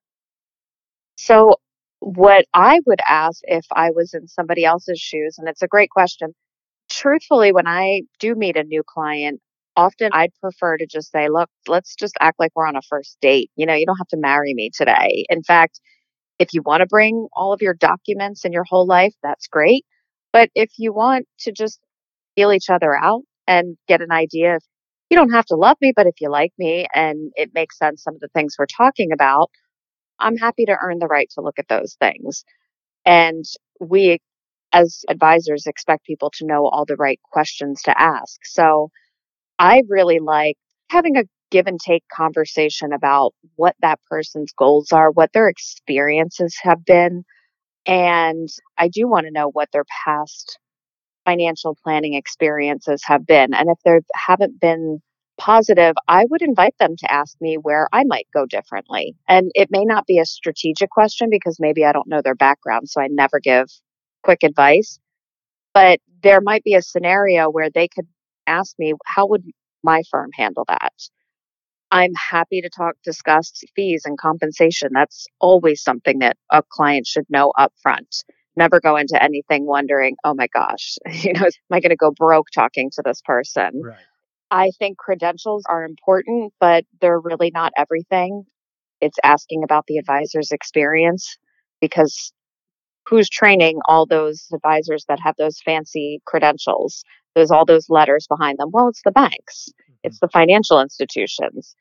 So, 1.18 1.56
what 2.00 2.46
I 2.54 2.80
would 2.86 3.00
ask 3.08 3.40
if 3.44 3.66
I 3.72 3.92
was 3.92 4.14
in 4.14 4.28
somebody 4.28 4.66
else's 4.66 5.00
shoes, 5.00 5.36
and 5.38 5.48
it's 5.48 5.62
a 5.62 5.68
great 5.68 5.90
question. 5.90 6.34
Truthfully, 6.90 7.52
when 7.52 7.68
I 7.68 8.04
do 8.20 8.36
meet 8.36 8.56
a 8.58 8.64
new 8.64 8.84
client, 8.88 9.42
often 9.76 10.10
I'd 10.14 10.32
prefer 10.42 10.78
to 10.78 10.88
just 10.88 11.12
say, 11.12 11.28
look, 11.30 11.50
let's 11.68 11.96
just 11.96 12.16
act 12.20 12.40
like 12.40 12.52
we're 12.56 12.68
on 12.68 12.76
a 12.76 12.82
first 12.90 13.18
date. 13.22 13.52
You 13.56 13.66
know, 13.66 13.74
you 13.74 13.86
don't 13.86 13.98
have 13.98 14.08
to 14.08 14.18
marry 14.18 14.54
me 14.54 14.72
today. 14.74 15.26
In 15.30 15.44
fact, 15.44 15.80
if 16.40 16.54
you 16.54 16.62
want 16.62 16.82
to 16.82 16.88
bring 16.88 17.28
all 17.34 17.54
of 17.54 17.62
your 17.62 17.74
documents 17.74 18.46
and 18.46 18.54
your 18.54 18.66
whole 18.68 18.88
life, 18.88 19.14
that's 19.24 19.48
great. 19.48 19.86
But 20.34 20.50
if 20.56 20.72
you 20.78 20.94
want 20.94 21.26
to 21.42 21.52
just 21.52 21.80
feel 22.36 22.52
each 22.52 22.70
other 22.70 22.96
out 22.96 23.24
and 23.48 23.78
get 23.88 24.02
an 24.02 24.12
idea 24.12 24.56
of, 24.56 24.64
you 25.10 25.18
don't 25.18 25.32
have 25.32 25.46
to 25.46 25.56
love 25.56 25.78
me, 25.82 25.94
but 25.96 26.06
if 26.06 26.16
you 26.20 26.30
like 26.30 26.52
me 26.58 26.86
and 26.94 27.32
it 27.36 27.52
makes 27.54 27.78
sense, 27.78 28.04
some 28.04 28.16
of 28.16 28.20
the 28.20 28.28
things 28.34 28.56
we're 28.60 28.66
talking 28.66 29.12
about, 29.14 29.50
I'm 30.20 30.38
happy 30.38 30.66
to 30.66 30.78
earn 30.82 31.00
the 31.00 31.08
right 31.08 31.30
to 31.36 31.42
look 31.42 31.60
at 31.60 31.68
those 31.68 31.96
things. 32.00 32.44
And 33.06 33.46
we, 33.80 34.20
as 34.74 35.04
advisors, 35.10 35.66
expect 35.66 36.06
people 36.06 36.32
to 36.38 36.46
know 36.46 36.68
all 36.68 36.86
the 36.86 36.96
right 36.96 37.20
questions 37.32 37.82
to 37.84 38.00
ask. 38.00 38.40
So 38.46 38.90
I 39.60 39.84
really 39.88 40.20
like 40.20 40.58
having 40.90 41.18
a 41.18 41.24
give 41.50 41.68
and 41.68 41.80
take 41.80 42.04
conversation 42.12 42.92
about 42.94 43.34
what 43.56 43.76
that 43.82 44.00
person's 44.10 44.52
goals 44.58 44.92
are, 44.92 45.12
what 45.12 45.32
their 45.34 45.48
experiences 45.48 46.58
have 46.62 46.84
been. 46.86 47.24
And 47.86 48.50
I 48.78 48.90
do 48.90 49.08
want 49.08 49.26
to 49.28 49.32
know 49.32 49.50
what 49.50 49.70
their 49.72 49.86
past 50.06 50.60
financial 51.26 51.78
planning 51.84 52.14
experiences 52.14 53.02
have 53.06 53.26
been. 53.26 53.54
And 53.54 53.70
if 53.70 53.78
there 53.86 54.02
haven't 54.14 54.60
been 54.60 55.02
positive, 55.38 55.96
I 56.08 56.26
would 56.30 56.42
invite 56.42 56.76
them 56.80 56.96
to 56.98 57.12
ask 57.12 57.36
me 57.40 57.58
where 57.58 57.88
I 57.94 58.04
might 58.04 58.28
go 58.34 58.46
differently. 58.46 59.16
And 59.28 59.52
it 59.56 59.70
may 59.72 59.86
not 59.86 60.06
be 60.06 60.20
a 60.20 60.26
strategic 60.26 60.90
question 60.90 61.30
because 61.30 61.58
maybe 61.60 61.86
I 61.86 61.92
don't 61.92 62.08
know 62.08 62.22
their 62.22 62.36
background, 62.36 62.90
so 62.90 63.02
I 63.02 63.08
never 63.10 63.40
give 63.40 63.68
quick 64.24 64.44
advice. 64.44 65.00
But 65.74 66.00
there 66.24 66.42
might 66.42 66.64
be 66.64 66.74
a 66.74 66.82
scenario 66.82 67.50
where 67.50 67.70
they 67.70 67.88
could 67.88 68.08
ask 68.48 68.76
me, 68.80 68.94
how 69.06 69.28
would 69.28 69.44
my 69.84 70.02
firm 70.10 70.32
handle 70.34 70.66
that? 70.68 70.94
I'm 71.92 72.14
happy 72.16 72.62
to 72.62 72.70
talk, 72.70 72.96
discuss 73.04 73.54
fees 73.76 74.04
and 74.06 74.18
compensation. 74.18 74.90
That's 74.94 75.28
always 75.40 75.82
something 75.82 76.20
that 76.20 76.36
a 76.52 76.62
client 76.70 77.08
should 77.08 77.26
know 77.30 77.54
up 77.58 77.74
front. 77.82 78.24
Never 78.58 78.80
go 78.80 78.98
into 78.98 79.22
anything 79.22 79.66
wondering, 79.66 80.18
oh 80.24 80.34
my 80.34 80.48
gosh, 80.48 80.98
you 81.12 81.34
know, 81.34 81.46
am 81.46 81.52
I 81.72 81.80
going 81.80 81.92
to 81.92 81.96
go 81.96 82.12
broke 82.12 82.48
talking 82.54 82.90
to 82.94 83.04
this 83.06 83.22
person? 83.24 83.82
Right. 83.84 83.98
I 84.50 84.72
think 84.80 84.98
credentials 84.98 85.64
are 85.68 85.84
important, 85.84 86.54
but 86.60 86.86
they're 87.02 87.20
really 87.20 87.52
not 87.54 87.74
everything. 87.78 88.44
It's 89.02 89.18
asking 89.24 89.64
about 89.64 89.86
the 89.88 89.98
advisor's 89.98 90.52
experience 90.52 91.38
because 91.82 92.32
who's 93.08 93.30
training 93.30 93.80
all 93.88 94.06
those 94.06 94.48
advisors 94.54 95.06
that 95.08 95.20
have 95.22 95.36
those 95.38 95.60
fancy 95.64 96.22
credentials? 96.26 97.04
There's 97.36 97.52
all 97.52 97.66
those 97.66 97.90
letters 97.90 98.26
behind 98.28 98.58
them. 98.58 98.70
Well, 98.72 98.88
it's 98.88 99.04
the 99.04 99.12
banks, 99.12 99.70
mm-hmm. 99.70 99.94
it's 100.04 100.20
the 100.20 100.30
financial 100.30 100.82
institutions. 100.82 101.76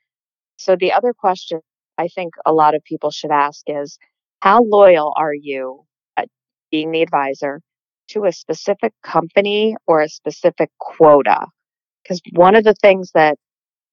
So 0.56 0.76
the 0.76 0.92
other 0.92 1.12
question 1.12 1.61
I 1.99 2.08
think 2.08 2.35
a 2.44 2.52
lot 2.52 2.75
of 2.75 2.85
people 2.85 3.11
should 3.11 3.30
ask 3.30 3.62
is 3.66 3.99
how 4.40 4.62
loyal 4.62 5.12
are 5.16 5.35
you 5.35 5.85
at 6.16 6.28
being 6.70 6.90
the 6.90 7.02
advisor 7.02 7.61
to 8.08 8.25
a 8.25 8.32
specific 8.32 8.92
company 9.02 9.76
or 9.87 10.02
a 10.02 10.08
specific 10.08 10.70
quota? 10.78 11.46
Because 12.06 12.20
one 12.32 12.54
of 12.54 12.64
the 12.64 12.75
things 12.75 13.10
that 13.14 13.36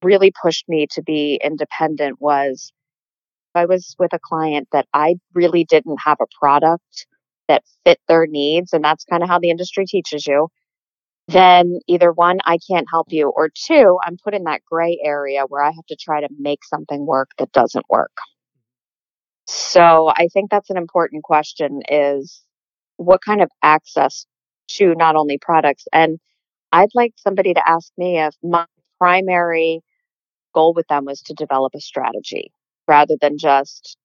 really 0.04 0.32
pushed 0.42 0.68
me 0.68 0.88
to 0.92 1.02
be 1.02 1.40
independent 1.44 2.22
was 2.22 2.72
I 3.56 3.66
was 3.66 3.96
with 3.98 4.14
a 4.14 4.20
client 4.20 4.68
that 4.72 4.88
I 4.94 5.16
really 5.34 5.64
didn't 5.64 6.00
have 6.06 6.18
a 6.22 6.28
product 6.40 7.08
that 7.48 7.64
fit 7.86 8.00
their 8.08 8.28
needs, 8.28 8.74
and 8.74 8.84
that's 8.84 9.06
kind 9.06 9.24
of 9.24 9.30
how 9.30 9.40
the 9.40 9.50
industry 9.50 9.86
teaches 9.86 10.26
you, 10.26 10.50
then 11.28 11.80
either 11.88 12.12
one, 12.12 12.40
I 12.46 12.58
can't 12.70 12.88
help 12.90 13.08
you, 13.12 13.30
or 13.30 13.50
two, 13.50 13.98
I'm 14.06 14.18
put 14.24 14.34
in 14.34 14.44
that 14.44 14.62
gray 14.70 15.00
area 15.04 15.44
where 15.48 15.64
I 15.64 15.72
have 15.72 15.86
to 15.88 15.96
try 15.96 16.22
to 16.22 16.28
make 16.38 16.64
something 16.66 17.06
work 17.06 17.30
that 17.38 17.52
doesn't 17.52 17.86
work. 17.90 18.16
So 19.46 20.08
I 20.08 20.28
think 20.34 20.50
that's 20.50 20.70
an 20.70 20.78
important 20.78 21.24
question 21.24 21.82
is 21.90 22.42
what 22.98 23.22
kind 23.26 23.42
of 23.42 23.50
access 23.62 24.26
to 24.70 24.96
not 24.96 25.16
only 25.16 25.38
products 25.38 25.86
and 25.92 26.20
I'd 26.74 26.90
like 26.96 27.14
somebody 27.18 27.54
to 27.54 27.70
ask 27.70 27.92
me 28.00 28.20
if 28.20 28.34
my 28.42 28.66
primary 29.00 29.82
goal 30.56 30.74
with 30.74 30.88
them 30.88 31.06
was 31.06 31.22
to 31.22 31.34
develop 31.36 31.74
a 31.76 31.80
strategy 31.80 32.52
rather 32.88 33.16
than 33.22 33.38
just 33.38 33.96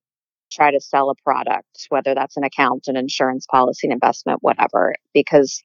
try 0.52 0.70
to 0.70 0.78
sell 0.78 1.08
a 1.08 1.14
product, 1.24 1.86
whether 1.88 2.14
that's 2.14 2.36
an 2.36 2.44
account, 2.44 2.84
an 2.86 2.96
insurance 2.96 3.46
policy, 3.46 3.86
an 3.86 3.92
investment, 3.92 4.42
whatever, 4.42 4.94
because 5.14 5.62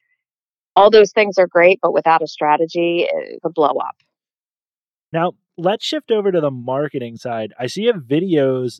all 0.78 0.90
those 0.90 1.12
things 1.12 1.38
are 1.38 1.46
great, 1.46 1.80
but 1.82 1.94
without 1.94 2.22
a 2.22 2.28
strategy, 2.28 3.06
it 3.10 3.42
could 3.44 3.54
blow 3.54 3.76
up. 3.78 3.96
Now, 5.12 5.34
let's 5.58 5.86
shift 5.86 6.10
over 6.10 6.32
to 6.32 6.40
the 6.40 6.52
marketing 6.52 7.18
side. 7.18 7.54
I 7.60 7.68
see 7.68 7.84
you 7.84 7.94
have 7.94 8.04
videos 8.04 8.80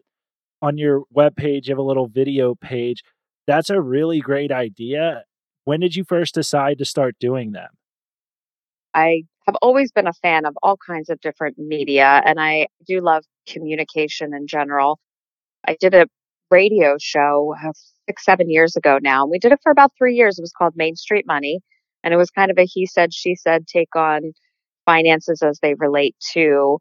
on 0.62 0.78
your 0.78 1.04
webpage, 1.14 1.68
you 1.68 1.74
have 1.74 1.78
a 1.78 1.84
little 1.84 2.08
video 2.08 2.56
page. 2.56 3.04
That's 3.48 3.70
a 3.70 3.82
really 3.82 4.22
great 4.22 4.52
idea. 4.52 5.24
When 5.66 5.82
did 5.82 5.98
you 5.98 6.06
first 6.06 6.36
decide 6.36 6.78
to 6.78 6.86
start 6.86 7.16
doing 7.20 7.52
them? 7.52 7.70
I 8.94 9.24
have 9.48 9.56
always 9.62 9.92
been 9.92 10.08
a 10.08 10.14
fan 10.14 10.46
of 10.46 10.56
all 10.64 10.78
kinds 10.78 11.10
of 11.10 11.20
different 11.22 11.58
media, 11.58 12.22
and 12.26 12.40
I 12.40 12.68
do 12.88 13.02
love 13.02 13.24
communication 13.48 14.34
in 14.34 14.48
general. 14.48 15.00
I 15.68 15.76
did 15.80 15.94
a 15.94 16.08
radio 16.52 16.98
show 17.00 17.56
uh, 17.64 17.72
six, 18.08 18.24
seven 18.24 18.50
years 18.50 18.76
ago 18.76 19.00
now, 19.02 19.24
and 19.24 19.32
we 19.32 19.40
did 19.40 19.52
it 19.52 19.60
for 19.64 19.72
about 19.72 19.92
three 19.98 20.16
years. 20.16 20.38
It 20.38 20.44
was 20.44 20.54
called 20.58 20.74
Main 20.76 20.96
Street 20.96 21.26
Money, 21.28 21.60
and 22.04 22.14
it 22.14 22.18
was 22.18 22.30
kind 22.30 22.52
of 22.52 22.58
a 22.58 22.66
he 22.66 22.86
said, 22.86 23.14
she 23.14 23.36
said 23.36 23.68
take 23.68 23.96
on 23.96 24.34
finances 24.86 25.42
as 25.42 25.60
they 25.62 25.74
relate 25.76 26.16
to 26.34 26.78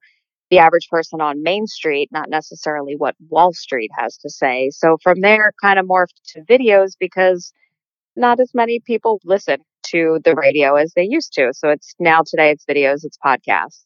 the 0.50 0.59
average 0.59 0.88
person 0.90 1.21
on 1.21 1.42
Main 1.42 1.66
Street, 1.66 2.11
not 2.12 2.28
necessarily 2.28 2.95
what 2.97 3.16
Wall 3.31 3.52
Street 3.54 3.90
has 3.97 4.19
to 4.19 4.28
say. 4.28 4.71
So 4.71 4.99
from 5.02 5.21
there, 5.21 5.52
kind 5.62 5.78
of 5.78 5.87
morphed 5.87 6.21
to 6.35 6.42
videos 6.42 6.92
because 6.99 7.52
not 8.16 8.38
as 8.38 8.50
many 8.54 8.81
people 8.81 9.21
listen 9.25 9.59
to 9.85 10.21
the 10.25 10.35
radio 10.35 10.75
as 10.77 10.93
they 10.95 11.05
used 11.09 11.33
to. 11.35 11.53
So 11.55 11.71
it's 11.71 11.95
now 11.99 12.23
today 12.27 12.51
it's 12.51 12.65
videos, 12.65 13.05
it's 13.05 13.19
podcasts. 13.25 13.85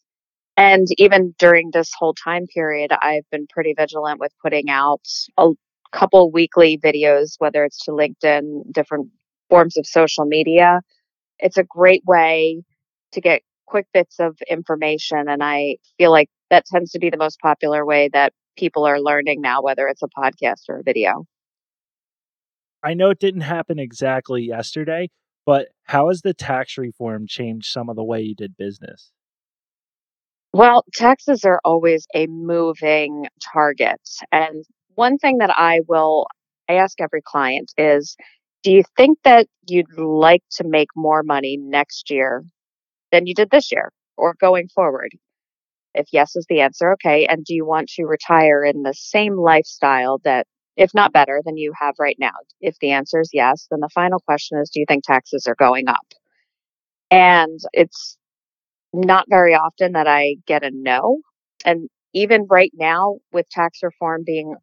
And 0.56 0.86
even 0.96 1.34
during 1.38 1.70
this 1.72 1.90
whole 1.98 2.14
time 2.14 2.46
period, 2.46 2.90
I've 3.02 3.28
been 3.30 3.46
pretty 3.46 3.74
vigilant 3.76 4.20
with 4.20 4.32
putting 4.42 4.70
out 4.70 5.02
a 5.36 5.50
couple 5.92 6.30
weekly 6.30 6.78
videos, 6.78 7.34
whether 7.38 7.64
it's 7.64 7.84
to 7.84 7.90
LinkedIn, 7.90 8.72
different 8.72 9.08
forms 9.50 9.76
of 9.76 9.86
social 9.86 10.24
media. 10.24 10.80
It's 11.38 11.58
a 11.58 11.64
great 11.64 12.02
way 12.06 12.62
to 13.12 13.20
get 13.20 13.42
quick 13.66 13.86
bits 13.92 14.18
of 14.18 14.38
information. 14.48 15.28
And 15.28 15.42
I 15.42 15.76
feel 15.98 16.10
like 16.10 16.28
that 16.50 16.64
tends 16.66 16.92
to 16.92 16.98
be 16.98 17.10
the 17.10 17.16
most 17.16 17.38
popular 17.40 17.84
way 17.84 18.08
that 18.12 18.32
people 18.56 18.84
are 18.84 19.00
learning 19.00 19.40
now, 19.40 19.60
whether 19.60 19.86
it's 19.88 20.02
a 20.02 20.08
podcast 20.08 20.68
or 20.68 20.78
a 20.78 20.82
video. 20.82 21.26
I 22.82 22.94
know 22.94 23.10
it 23.10 23.18
didn't 23.18 23.42
happen 23.42 23.78
exactly 23.78 24.42
yesterday, 24.42 25.10
but 25.46 25.68
how 25.84 26.08
has 26.08 26.22
the 26.22 26.34
tax 26.34 26.76
reform 26.76 27.26
changed 27.26 27.68
some 27.70 27.88
of 27.88 27.96
the 27.96 28.04
way 28.04 28.20
you 28.20 28.34
did 28.34 28.56
business? 28.56 29.12
Well, 30.52 30.84
taxes 30.94 31.44
are 31.44 31.60
always 31.64 32.06
a 32.14 32.26
moving 32.26 33.26
target. 33.52 34.00
And 34.32 34.64
one 34.94 35.18
thing 35.18 35.38
that 35.38 35.50
I 35.56 35.80
will 35.88 36.26
ask 36.68 37.00
every 37.00 37.22
client 37.22 37.72
is 37.76 38.16
Do 38.62 38.72
you 38.72 38.82
think 38.96 39.18
that 39.24 39.46
you'd 39.68 39.96
like 39.98 40.42
to 40.52 40.64
make 40.66 40.88
more 40.96 41.22
money 41.22 41.56
next 41.58 42.10
year 42.10 42.44
than 43.12 43.26
you 43.26 43.34
did 43.34 43.50
this 43.50 43.70
year 43.72 43.92
or 44.16 44.34
going 44.40 44.68
forward? 44.68 45.10
If 45.94 46.08
yes 46.12 46.36
is 46.36 46.46
the 46.48 46.60
answer, 46.60 46.92
okay. 46.94 47.26
And 47.26 47.44
do 47.44 47.54
you 47.54 47.66
want 47.66 47.88
to 47.90 48.04
retire 48.04 48.64
in 48.64 48.82
the 48.82 48.94
same 48.94 49.36
lifestyle 49.36 50.18
that, 50.24 50.46
if 50.76 50.92
not 50.94 51.12
better, 51.12 51.40
than 51.44 51.56
you 51.56 51.72
have 51.80 51.94
right 51.98 52.16
now? 52.18 52.34
If 52.60 52.76
the 52.80 52.90
answer 52.90 53.20
is 53.20 53.30
yes, 53.32 53.66
then 53.70 53.80
the 53.80 53.88
final 53.94 54.20
question 54.20 54.58
is 54.58 54.70
do 54.70 54.80
you 54.80 54.86
think 54.88 55.04
taxes 55.04 55.46
are 55.46 55.54
going 55.54 55.88
up? 55.88 56.06
And 57.10 57.60
it's 57.72 58.16
not 58.92 59.26
very 59.28 59.54
often 59.54 59.92
that 59.92 60.06
I 60.06 60.36
get 60.46 60.64
a 60.64 60.70
no. 60.72 61.18
And 61.64 61.88
even 62.14 62.46
right 62.48 62.72
now, 62.74 63.16
with 63.32 63.48
tax 63.50 63.80
reform 63.82 64.22
being, 64.24 64.54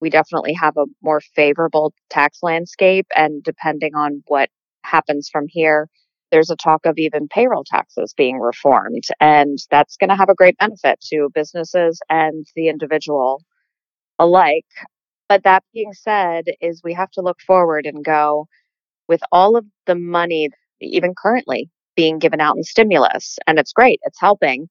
we 0.00 0.10
definitely 0.10 0.54
have 0.54 0.76
a 0.76 0.86
more 1.02 1.20
favorable 1.34 1.92
tax 2.10 2.38
landscape. 2.42 3.06
And 3.16 3.42
depending 3.42 3.94
on 3.94 4.22
what 4.26 4.50
happens 4.84 5.28
from 5.30 5.46
here, 5.48 5.88
there's 6.30 6.50
a 6.50 6.56
talk 6.56 6.86
of 6.86 6.94
even 6.96 7.28
payroll 7.28 7.64
taxes 7.64 8.14
being 8.16 8.38
reformed. 8.38 9.04
And 9.20 9.58
that's 9.70 9.96
going 9.96 10.10
to 10.10 10.16
have 10.16 10.30
a 10.30 10.34
great 10.34 10.56
benefit 10.58 11.00
to 11.10 11.28
businesses 11.34 12.00
and 12.08 12.46
the 12.56 12.68
individual 12.68 13.42
alike. 14.18 14.66
But 15.32 15.44
that 15.44 15.64
being 15.72 15.94
said, 15.94 16.44
is 16.60 16.82
we 16.84 16.92
have 16.92 17.10
to 17.12 17.22
look 17.22 17.40
forward 17.40 17.86
and 17.86 18.04
go 18.04 18.48
with 19.08 19.22
all 19.32 19.56
of 19.56 19.64
the 19.86 19.94
money, 19.94 20.50
even 20.82 21.14
currently 21.16 21.70
being 21.96 22.18
given 22.18 22.38
out 22.38 22.58
in 22.58 22.62
stimulus, 22.64 23.38
and 23.46 23.58
it's 23.58 23.72
great, 23.72 23.98
it's 24.02 24.20
helping 24.20 24.68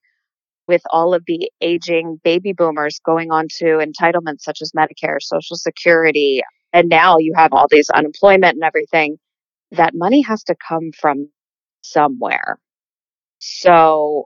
with 0.68 0.84
all 0.92 1.16
of 1.16 1.24
the 1.26 1.50
aging 1.62 2.22
baby 2.24 2.54
boomers 2.54 3.00
going 3.04 3.32
on 3.32 3.48
to 3.58 3.84
entitlements 3.84 4.42
such 4.42 4.62
as 4.62 4.72
Medicare, 4.78 5.18
Social 5.20 5.56
Security, 5.56 6.44
and 6.74 6.90
now 6.90 7.18
you 7.18 7.34
have 7.36 7.54
all 7.54 7.66
these 7.72 7.90
unemployment 7.90 8.54
and 8.54 8.64
everything. 8.64 9.18
That 9.72 9.96
money 9.96 10.22
has 10.22 10.44
to 10.44 10.56
come 10.68 10.92
from 10.96 11.32
somewhere. 11.82 12.60
So 13.40 14.26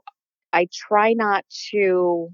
I 0.52 0.68
try 0.70 1.14
not 1.14 1.46
to 1.70 2.28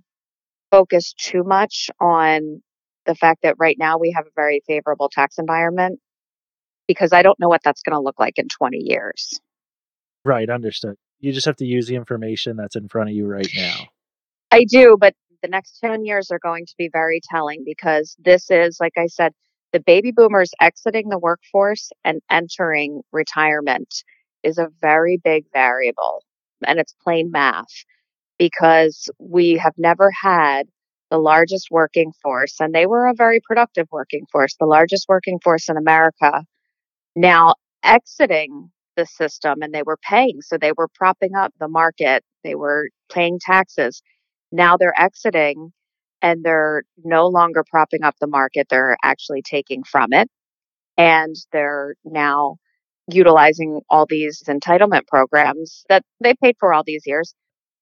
focus 0.73 1.15
too 1.17 1.45
much 1.45 1.89
on 2.01 2.63
the 3.07 3.15
fact 3.15 3.43
that 3.43 3.57
right 3.59 3.77
now 3.79 3.99
we 3.99 4.13
have 4.13 4.27
a 4.27 4.33
very 4.35 4.63
favorable 4.67 5.09
tax 5.09 5.39
environment 5.39 6.01
because 6.87 7.13
I 7.13 7.23
don't 7.23 7.39
know 7.39 7.49
what 7.49 7.63
that's 7.65 7.83
going 7.83 7.95
to 7.97 8.03
look 8.03 8.19
like 8.19 8.39
in 8.39 8.49
20 8.49 8.79
years. 8.79 9.41
Right, 10.25 10.49
understood. 10.49 10.97
You 11.21 11.33
just 11.33 11.47
have 11.47 11.57
to 11.57 11.67
use 11.67 11.87
the 11.87 11.97
information 11.97 12.57
that's 12.57 12.77
in 12.77 12.89
front 12.89 13.11
of 13.11 13.17
you 13.17 13.27
right 13.27 13.49
now. 13.57 13.75
I 14.51 14.65
do, 14.65 14.97
but 15.01 15.15
the 15.43 15.49
next 15.49 15.79
10 15.81 16.05
years 16.05 16.31
are 16.31 16.39
going 16.39 16.67
to 16.67 16.75
be 16.79 16.89
very 16.93 17.21
telling 17.31 17.63
because 17.65 18.17
this 18.19 18.51
is, 18.51 18.79
like 18.81 18.93
I 18.97 19.07
said, 19.07 19.33
the 19.73 19.81
baby 19.81 20.13
boomers 20.13 20.51
exiting 20.61 21.09
the 21.09 21.19
workforce 21.19 21.91
and 22.05 22.21
entering 22.31 23.03
retirement 23.13 24.05
is 24.43 24.59
a 24.59 24.69
very 24.81 25.21
big 25.23 25.45
variable. 25.53 26.25
And 26.65 26.79
it's 26.79 26.95
plain 27.03 27.31
math 27.31 27.73
because 28.39 29.09
we 29.19 29.57
have 29.57 29.75
never 29.77 30.11
had 30.11 30.69
the 31.13 31.19
largest 31.19 31.69
working 31.71 32.11
force, 32.23 32.57
and 32.59 32.75
they 32.75 32.87
were 32.87 33.07
a 33.07 33.15
very 33.15 33.39
productive 33.39 33.87
working 33.93 34.25
force, 34.33 34.57
the 34.59 34.65
largest 34.65 35.05
working 35.11 35.39
force 35.45 35.69
in 35.69 35.77
America, 35.77 36.43
now 37.15 37.55
exiting 37.85 38.71
the 38.97 39.05
system 39.05 39.61
and 39.61 39.75
they 39.75 39.83
were 39.83 39.99
paying. 39.99 40.41
So 40.41 40.57
they 40.57 40.73
were 40.75 40.89
propping 40.95 41.35
up 41.35 41.53
the 41.61 41.69
market, 41.69 42.25
they 42.45 42.55
were 42.55 42.89
paying 43.13 43.39
taxes. 43.39 44.01
Now 44.53 44.79
they're 44.79 44.99
exiting 44.99 45.75
and 46.23 46.43
they're 46.43 46.85
no 47.05 47.27
longer 47.27 47.63
propping 47.71 48.05
up 48.05 48.15
the 48.19 48.27
market, 48.27 48.69
they're 48.71 48.97
actually 49.05 49.43
taking 49.43 49.85
from 49.85 50.15
it. 50.15 50.31
And 50.97 51.37
they're 51.53 51.95
now 52.07 52.57
utilizing 53.07 53.83
all 53.91 54.07
these 54.09 54.43
entitlement 54.49 55.07
programs 55.09 55.85
that 55.91 56.05
they 56.21 56.33
paid 56.43 56.57
for 56.59 56.73
all 56.73 56.85
these 56.87 57.03
years. 57.05 57.35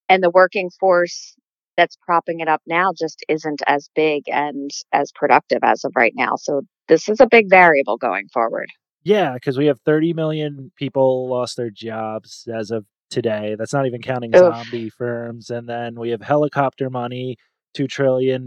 And 0.09 0.21
the 0.21 0.29
working 0.29 0.69
force 0.81 1.37
that's 1.81 1.97
propping 2.05 2.41
it 2.41 2.47
up 2.47 2.61
now 2.67 2.91
just 2.95 3.25
isn't 3.27 3.63
as 3.65 3.89
big 3.95 4.21
and 4.27 4.69
as 4.93 5.11
productive 5.11 5.59
as 5.63 5.83
of 5.83 5.91
right 5.95 6.13
now. 6.15 6.35
So 6.35 6.61
this 6.87 7.09
is 7.09 7.19
a 7.19 7.25
big 7.25 7.49
variable 7.49 7.97
going 7.97 8.27
forward. 8.31 8.67
Yeah, 9.03 9.33
because 9.33 9.57
we 9.57 9.65
have 9.65 9.79
30 9.81 10.13
million 10.13 10.71
people 10.75 11.27
lost 11.27 11.57
their 11.57 11.71
jobs 11.71 12.47
as 12.53 12.69
of 12.69 12.85
today. 13.09 13.55
That's 13.57 13.73
not 13.73 13.87
even 13.87 13.99
counting 13.99 14.35
Oof. 14.35 14.41
zombie 14.41 14.91
firms. 14.91 15.49
And 15.49 15.67
then 15.67 15.99
we 15.99 16.11
have 16.11 16.21
helicopter 16.21 16.91
money, 16.91 17.37
$2 17.75 17.89
trillion 17.89 18.45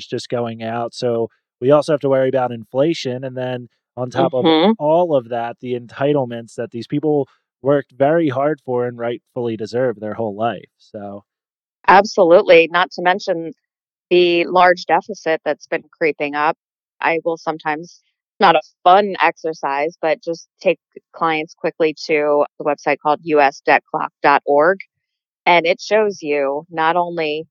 just 0.00 0.28
going 0.28 0.64
out. 0.64 0.92
So 0.92 1.28
we 1.60 1.70
also 1.70 1.92
have 1.92 2.00
to 2.00 2.08
worry 2.08 2.28
about 2.28 2.50
inflation. 2.50 3.22
And 3.22 3.36
then 3.36 3.68
on 3.96 4.10
top 4.10 4.32
mm-hmm. 4.32 4.70
of 4.70 4.76
all 4.80 5.14
of 5.14 5.28
that, 5.28 5.58
the 5.60 5.78
entitlements 5.78 6.54
that 6.56 6.72
these 6.72 6.88
people 6.88 7.28
worked 7.62 7.92
very 7.92 8.28
hard 8.28 8.60
for 8.64 8.88
and 8.88 8.98
rightfully 8.98 9.56
deserve 9.56 10.00
their 10.00 10.14
whole 10.14 10.34
life. 10.34 10.70
So, 10.78 11.22
absolutely. 11.88 12.68
Not 12.70 12.90
to 12.92 13.02
mention 13.02 13.52
the 14.10 14.44
large 14.46 14.84
deficit 14.86 15.40
that's 15.44 15.66
been 15.66 15.84
creeping 15.98 16.34
up. 16.34 16.56
I 17.00 17.20
will 17.24 17.36
sometimes 17.36 18.02
not 18.40 18.56
a 18.56 18.60
fun 18.84 19.14
exercise, 19.20 19.96
but 20.00 20.22
just 20.22 20.48
take 20.60 20.78
clients 21.12 21.54
quickly 21.54 21.94
to 22.06 22.44
the 22.58 22.64
website 22.64 22.96
called 23.02 23.20
usdebtclock.org. 23.24 24.78
And 25.46 25.66
it 25.66 25.80
shows 25.80 26.18
you 26.22 26.64
not 26.70 26.96
only 26.96 27.46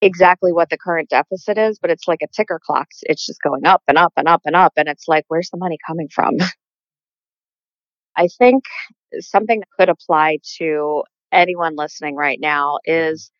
exactly 0.00 0.52
what 0.52 0.70
the 0.70 0.78
current 0.78 1.08
deficit 1.08 1.58
is, 1.58 1.78
but 1.80 1.90
it's 1.90 2.06
like 2.06 2.20
a 2.22 2.28
ticker 2.28 2.60
clock. 2.64 2.88
It's 3.02 3.26
just 3.26 3.42
going 3.42 3.66
up 3.66 3.82
and 3.88 3.98
up 3.98 4.12
and 4.16 4.28
up 4.28 4.42
and 4.44 4.54
up. 4.54 4.72
And 4.76 4.88
it's 4.88 5.08
like, 5.08 5.24
where's 5.28 5.50
the 5.50 5.58
money 5.58 5.78
coming 5.86 6.08
from? 6.12 6.36
I 8.16 8.28
think 8.38 8.64
something 9.20 9.60
that 9.60 9.68
could 9.78 9.88
apply 9.88 10.38
to 10.58 11.04
anyone 11.32 11.76
listening 11.76 12.16
right 12.16 12.38
now 12.40 12.78
is 12.84 13.30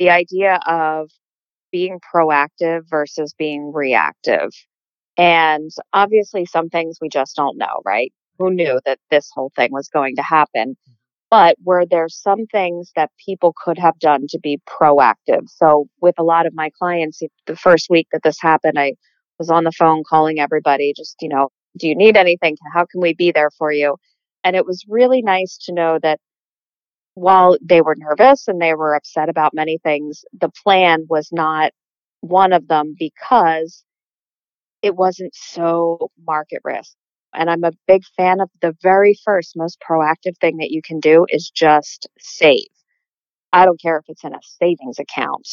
the 0.00 0.10
idea 0.10 0.58
of 0.66 1.10
being 1.70 2.00
proactive 2.12 2.80
versus 2.88 3.34
being 3.38 3.70
reactive. 3.72 4.50
And 5.16 5.70
obviously, 5.92 6.46
some 6.46 6.70
things 6.70 6.98
we 7.00 7.08
just 7.08 7.36
don't 7.36 7.58
know, 7.58 7.82
right? 7.84 8.12
Who 8.38 8.50
knew 8.50 8.80
that 8.86 8.98
this 9.10 9.30
whole 9.32 9.52
thing 9.54 9.70
was 9.70 9.88
going 9.88 10.16
to 10.16 10.22
happen? 10.22 10.76
But 11.30 11.56
were 11.62 11.84
there 11.88 12.08
some 12.08 12.46
things 12.46 12.90
that 12.96 13.10
people 13.24 13.54
could 13.62 13.78
have 13.78 13.98
done 14.00 14.26
to 14.30 14.40
be 14.42 14.58
proactive? 14.66 15.48
So, 15.48 15.86
with 16.00 16.14
a 16.18 16.24
lot 16.24 16.46
of 16.46 16.54
my 16.54 16.70
clients, 16.76 17.20
the 17.46 17.54
first 17.54 17.88
week 17.90 18.08
that 18.12 18.22
this 18.24 18.40
happened, 18.40 18.78
I 18.78 18.94
was 19.38 19.50
on 19.50 19.64
the 19.64 19.72
phone 19.72 20.02
calling 20.08 20.40
everybody, 20.40 20.92
just, 20.96 21.16
you 21.20 21.28
know, 21.28 21.50
do 21.78 21.86
you 21.86 21.94
need 21.94 22.16
anything? 22.16 22.56
How 22.74 22.86
can 22.90 23.00
we 23.00 23.14
be 23.14 23.30
there 23.30 23.50
for 23.58 23.70
you? 23.70 23.96
And 24.42 24.56
it 24.56 24.66
was 24.66 24.84
really 24.88 25.22
nice 25.22 25.58
to 25.66 25.72
know 25.72 25.98
that 26.02 26.18
while 27.20 27.58
they 27.60 27.82
were 27.82 27.96
nervous 27.98 28.48
and 28.48 28.60
they 28.60 28.72
were 28.72 28.94
upset 28.94 29.28
about 29.28 29.52
many 29.52 29.76
things, 29.76 30.24
the 30.32 30.48
plan 30.64 31.04
was 31.06 31.28
not 31.30 31.72
one 32.22 32.54
of 32.54 32.66
them 32.66 32.94
because 32.98 33.84
it 34.80 34.96
wasn't 34.96 35.34
so 35.34 36.10
market 36.26 36.60
risk. 36.64 36.94
And 37.34 37.50
I'm 37.50 37.62
a 37.62 37.72
big 37.86 38.02
fan 38.16 38.40
of 38.40 38.48
the 38.62 38.74
very 38.82 39.14
first, 39.22 39.52
most 39.54 39.78
proactive 39.86 40.36
thing 40.40 40.56
that 40.56 40.70
you 40.70 40.80
can 40.82 40.98
do 40.98 41.26
is 41.28 41.50
just 41.54 42.08
save. 42.18 42.64
I 43.52 43.66
don't 43.66 43.80
care 43.80 43.98
if 43.98 44.06
it's 44.08 44.24
in 44.24 44.32
a 44.32 44.40
savings 44.42 44.98
account. 44.98 45.46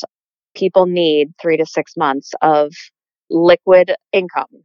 People 0.56 0.86
need 0.86 1.34
three 1.42 1.58
to 1.58 1.66
six 1.66 1.98
months 1.98 2.32
of 2.42 2.72
liquid 3.30 3.94
income. 4.14 4.64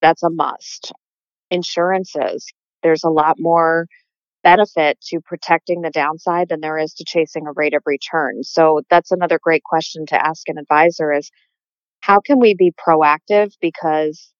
That's 0.00 0.24
a 0.24 0.30
must. 0.30 0.92
Insurances, 1.52 2.46
there's 2.82 3.04
a 3.04 3.10
lot 3.10 3.36
more 3.38 3.86
benefit 4.42 5.00
to 5.08 5.20
protecting 5.20 5.82
the 5.82 5.90
downside 5.90 6.48
than 6.48 6.60
there 6.60 6.78
is 6.78 6.94
to 6.94 7.04
chasing 7.06 7.46
a 7.46 7.52
rate 7.52 7.74
of 7.74 7.82
return. 7.86 8.42
So 8.42 8.82
that's 8.90 9.12
another 9.12 9.38
great 9.42 9.62
question 9.64 10.06
to 10.06 10.26
ask 10.26 10.48
an 10.48 10.58
advisor 10.58 11.12
is 11.12 11.30
how 12.00 12.20
can 12.20 12.40
we 12.40 12.54
be 12.54 12.72
proactive? 12.72 13.52
Because 13.60 14.32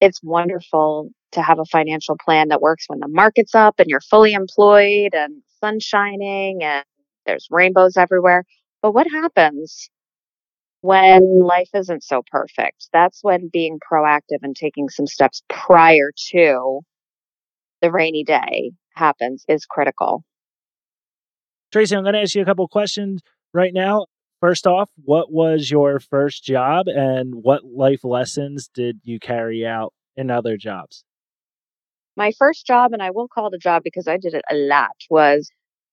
it's 0.00 0.20
wonderful 0.22 1.10
to 1.32 1.42
have 1.42 1.58
a 1.58 1.64
financial 1.64 2.16
plan 2.22 2.48
that 2.48 2.60
works 2.60 2.84
when 2.88 3.00
the 3.00 3.08
market's 3.08 3.54
up 3.54 3.76
and 3.78 3.88
you're 3.88 4.00
fully 4.00 4.34
employed 4.34 5.14
and 5.14 5.42
sun 5.60 5.80
shining 5.80 6.62
and 6.62 6.84
there's 7.26 7.46
rainbows 7.50 7.96
everywhere. 7.96 8.44
But 8.82 8.92
what 8.92 9.06
happens 9.10 9.88
when 10.82 11.42
life 11.42 11.70
isn't 11.74 12.02
so 12.02 12.22
perfect? 12.30 12.88
That's 12.92 13.20
when 13.22 13.48
being 13.52 13.78
proactive 13.90 14.40
and 14.42 14.54
taking 14.54 14.88
some 14.88 15.06
steps 15.06 15.42
prior 15.48 16.12
to 16.32 16.80
the 17.80 17.90
rainy 17.90 18.24
day 18.24 18.72
happens 18.94 19.44
is 19.48 19.66
critical. 19.66 20.24
Traci, 21.72 21.96
I'm 21.96 22.02
going 22.02 22.14
to 22.14 22.20
ask 22.20 22.34
you 22.34 22.42
a 22.42 22.46
couple 22.46 22.66
questions 22.68 23.22
right 23.54 23.72
now. 23.72 24.06
First 24.40 24.66
off, 24.66 24.90
what 25.04 25.32
was 25.32 25.70
your 25.70 26.00
first 26.00 26.44
job 26.44 26.86
and 26.88 27.34
what 27.36 27.64
life 27.64 28.04
lessons 28.04 28.68
did 28.74 29.00
you 29.04 29.20
carry 29.20 29.64
out 29.64 29.94
in 30.16 30.30
other 30.30 30.56
jobs? 30.56 31.04
My 32.16 32.32
first 32.38 32.66
job, 32.66 32.92
and 32.92 33.02
I 33.02 33.10
will 33.10 33.28
call 33.28 33.46
it 33.46 33.54
a 33.54 33.58
job 33.58 33.82
because 33.84 34.06
I 34.06 34.18
did 34.18 34.34
it 34.34 34.44
a 34.50 34.54
lot, 34.54 34.90
was 35.08 35.50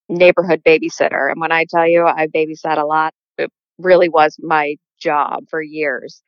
neighborhood 0.10 0.64
babysitter. 0.66 1.32
And 1.32 1.40
when 1.40 1.52
I 1.52 1.66
tell 1.70 1.88
you 1.88 2.06
I 2.06 2.28
babysat 2.28 2.78
a 2.78 2.86
lot, 2.86 3.14
it 3.38 3.52
really 3.78 4.10
was 4.10 4.36
my 4.40 4.76
job 5.00 5.44
for 5.50 5.62
years. 5.62 6.22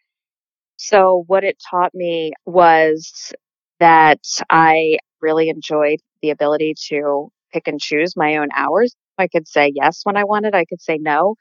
So, 0.77 1.25
what 1.27 1.43
it 1.43 1.57
taught 1.69 1.93
me 1.93 2.33
was 2.45 3.33
that 3.79 4.21
I 4.49 4.97
really 5.21 5.49
enjoyed 5.49 5.99
the 6.21 6.29
ability 6.29 6.75
to 6.89 7.29
pick 7.53 7.67
and 7.67 7.79
choose 7.79 8.15
my 8.15 8.37
own 8.37 8.47
hours. 8.55 8.95
I 9.17 9.27
could 9.27 9.47
say 9.47 9.71
yes 9.75 10.01
when 10.03 10.17
I 10.17 10.23
wanted, 10.23 10.55
I 10.55 10.65
could 10.65 10.81
say 10.81 10.97
no, 10.99 11.35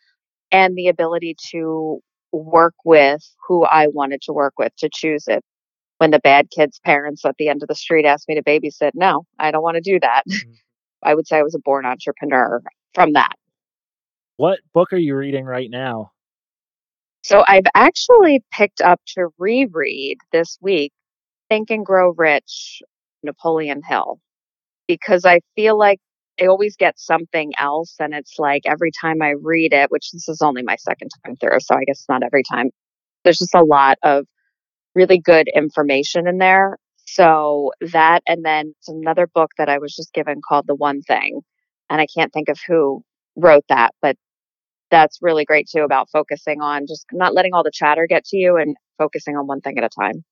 and 0.51 0.77
the 0.77 0.89
ability 0.89 1.37
to 1.53 2.01
work 2.33 2.75
with 2.85 3.23
who 3.47 3.65
I 3.65 3.89
wanted 3.89 4.23
to 4.23 4.33
work 4.33 4.55
with 4.59 4.75
to 4.79 4.89
choose 4.93 5.25
it. 5.27 5.45
When 5.99 6.11
the 6.11 6.21
bad 6.21 6.49
kids' 6.51 6.81
parents 6.83 7.25
at 7.25 7.35
the 7.39 7.49
end 7.49 7.63
of 7.63 7.69
the 7.69 7.75
street 7.75 8.07
asked 8.07 8.29
me 8.29 8.35
to 8.35 8.43
babysit, 8.43 8.93
no, 8.95 9.27
I 9.39 9.51
don't 9.51 9.63
want 9.63 9.77
to 9.77 9.81
do 9.81 9.99
that. 10.01 10.23
Mm-hmm. 10.31 10.53
I 11.03 11.15
would 11.15 11.27
say 11.27 11.39
I 11.39 11.43
was 11.43 11.55
a 11.55 11.59
born 11.59 11.87
entrepreneur 11.87 12.61
from 12.95 13.15
that. 13.15 13.33
What 14.37 14.59
book 14.75 14.93
are 14.93 14.99
you 14.99 15.17
reading 15.17 15.47
right 15.47 15.71
now? 15.71 16.11
So 17.23 17.45
I've 17.47 17.67
actually 17.75 18.43
picked 18.53 18.81
up 18.81 19.01
to 19.15 19.29
reread 19.39 20.19
this 20.33 20.59
week 20.61 20.93
Think 21.49 21.71
and 21.71 21.85
Grow 21.85 22.13
Rich, 22.17 22.83
Napoleon 23.23 23.83
Hill, 23.87 24.21
because 24.87 25.25
I 25.25 25.41
feel 25.57 25.79
like 25.79 25.99
I 26.41 26.47
always 26.47 26.77
get 26.77 26.99
something 26.99 27.53
else. 27.59 27.97
And 28.01 28.15
it's 28.15 28.39
like 28.39 28.63
every 28.65 28.91
time 29.01 29.23
I 29.23 29.35
read 29.41 29.73
it, 29.73 29.91
which 29.91 30.11
this 30.13 30.29
is 30.29 30.43
only 30.43 30.63
my 30.63 30.77
second 30.77 31.11
time 31.25 31.37
through, 31.37 31.61
so 31.61 31.75
I 31.75 31.85
guess 31.87 32.05
not 32.09 32.23
every 32.23 32.43
time, 32.43 32.71
there's 33.25 33.39
just 33.39 33.55
a 33.55 33.63
lot 33.63 33.99
of 34.03 34.27
really 34.95 35.19
good 35.19 35.49
information 35.55 36.27
in 36.27 36.39
there. 36.39 36.79
So 37.07 37.73
that, 37.93 38.23
and 38.27 38.45
then 38.45 38.75
another 38.87 39.27
book 39.27 39.51
that 39.59 39.69
I 39.69 39.79
was 39.79 39.95
just 39.95 40.13
given 40.13 40.41
called 40.47 40.67
The 40.67 40.75
One 40.75 41.03
Thing. 41.03 41.41
And 41.89 42.01
I 42.01 42.07
can't 42.07 42.33
think 42.33 42.49
of 42.49 42.59
who 42.67 43.03
wrote 43.37 43.65
that, 43.69 43.95
but 44.01 44.17
that's 44.91 45.19
really 45.21 45.45
great 45.45 45.69
too 45.69 45.83
about 45.83 46.09
focusing 46.11 46.61
on 46.61 46.87
just 46.87 47.07
not 47.13 47.35
letting 47.35 47.53
all 47.53 47.63
the 47.63 47.71
chatter 47.73 48.07
get 48.09 48.25
to 48.27 48.37
you 48.37 48.57
and 48.57 48.77
focusing 48.99 49.37
on 49.37 49.47
one 49.47 49.61
thing 49.61 49.79
at 49.79 49.85
a 49.85 49.89
time. 49.89 50.25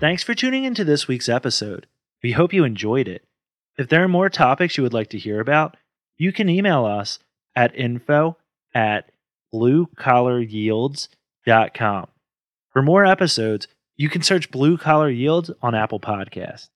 Thanks 0.00 0.22
for 0.22 0.34
tuning 0.34 0.64
into 0.64 0.82
this 0.82 1.06
week's 1.06 1.28
episode. 1.28 1.86
We 2.22 2.32
hope 2.32 2.54
you 2.54 2.64
enjoyed 2.64 3.06
it. 3.06 3.22
If 3.80 3.88
there 3.88 4.04
are 4.04 4.08
more 4.08 4.28
topics 4.28 4.76
you 4.76 4.82
would 4.82 4.92
like 4.92 5.08
to 5.08 5.18
hear 5.18 5.40
about, 5.40 5.78
you 6.18 6.32
can 6.32 6.50
email 6.50 6.84
us 6.84 7.18
at 7.56 7.74
info 7.74 8.36
at 8.74 9.10
bluecollaryields.com. 9.54 12.06
For 12.74 12.82
more 12.82 13.06
episodes, 13.06 13.68
you 13.96 14.10
can 14.10 14.20
search 14.20 14.50
Blue 14.50 14.76
Collar 14.76 15.08
Yields 15.08 15.50
on 15.62 15.74
Apple 15.74 15.98
Podcasts. 15.98 16.68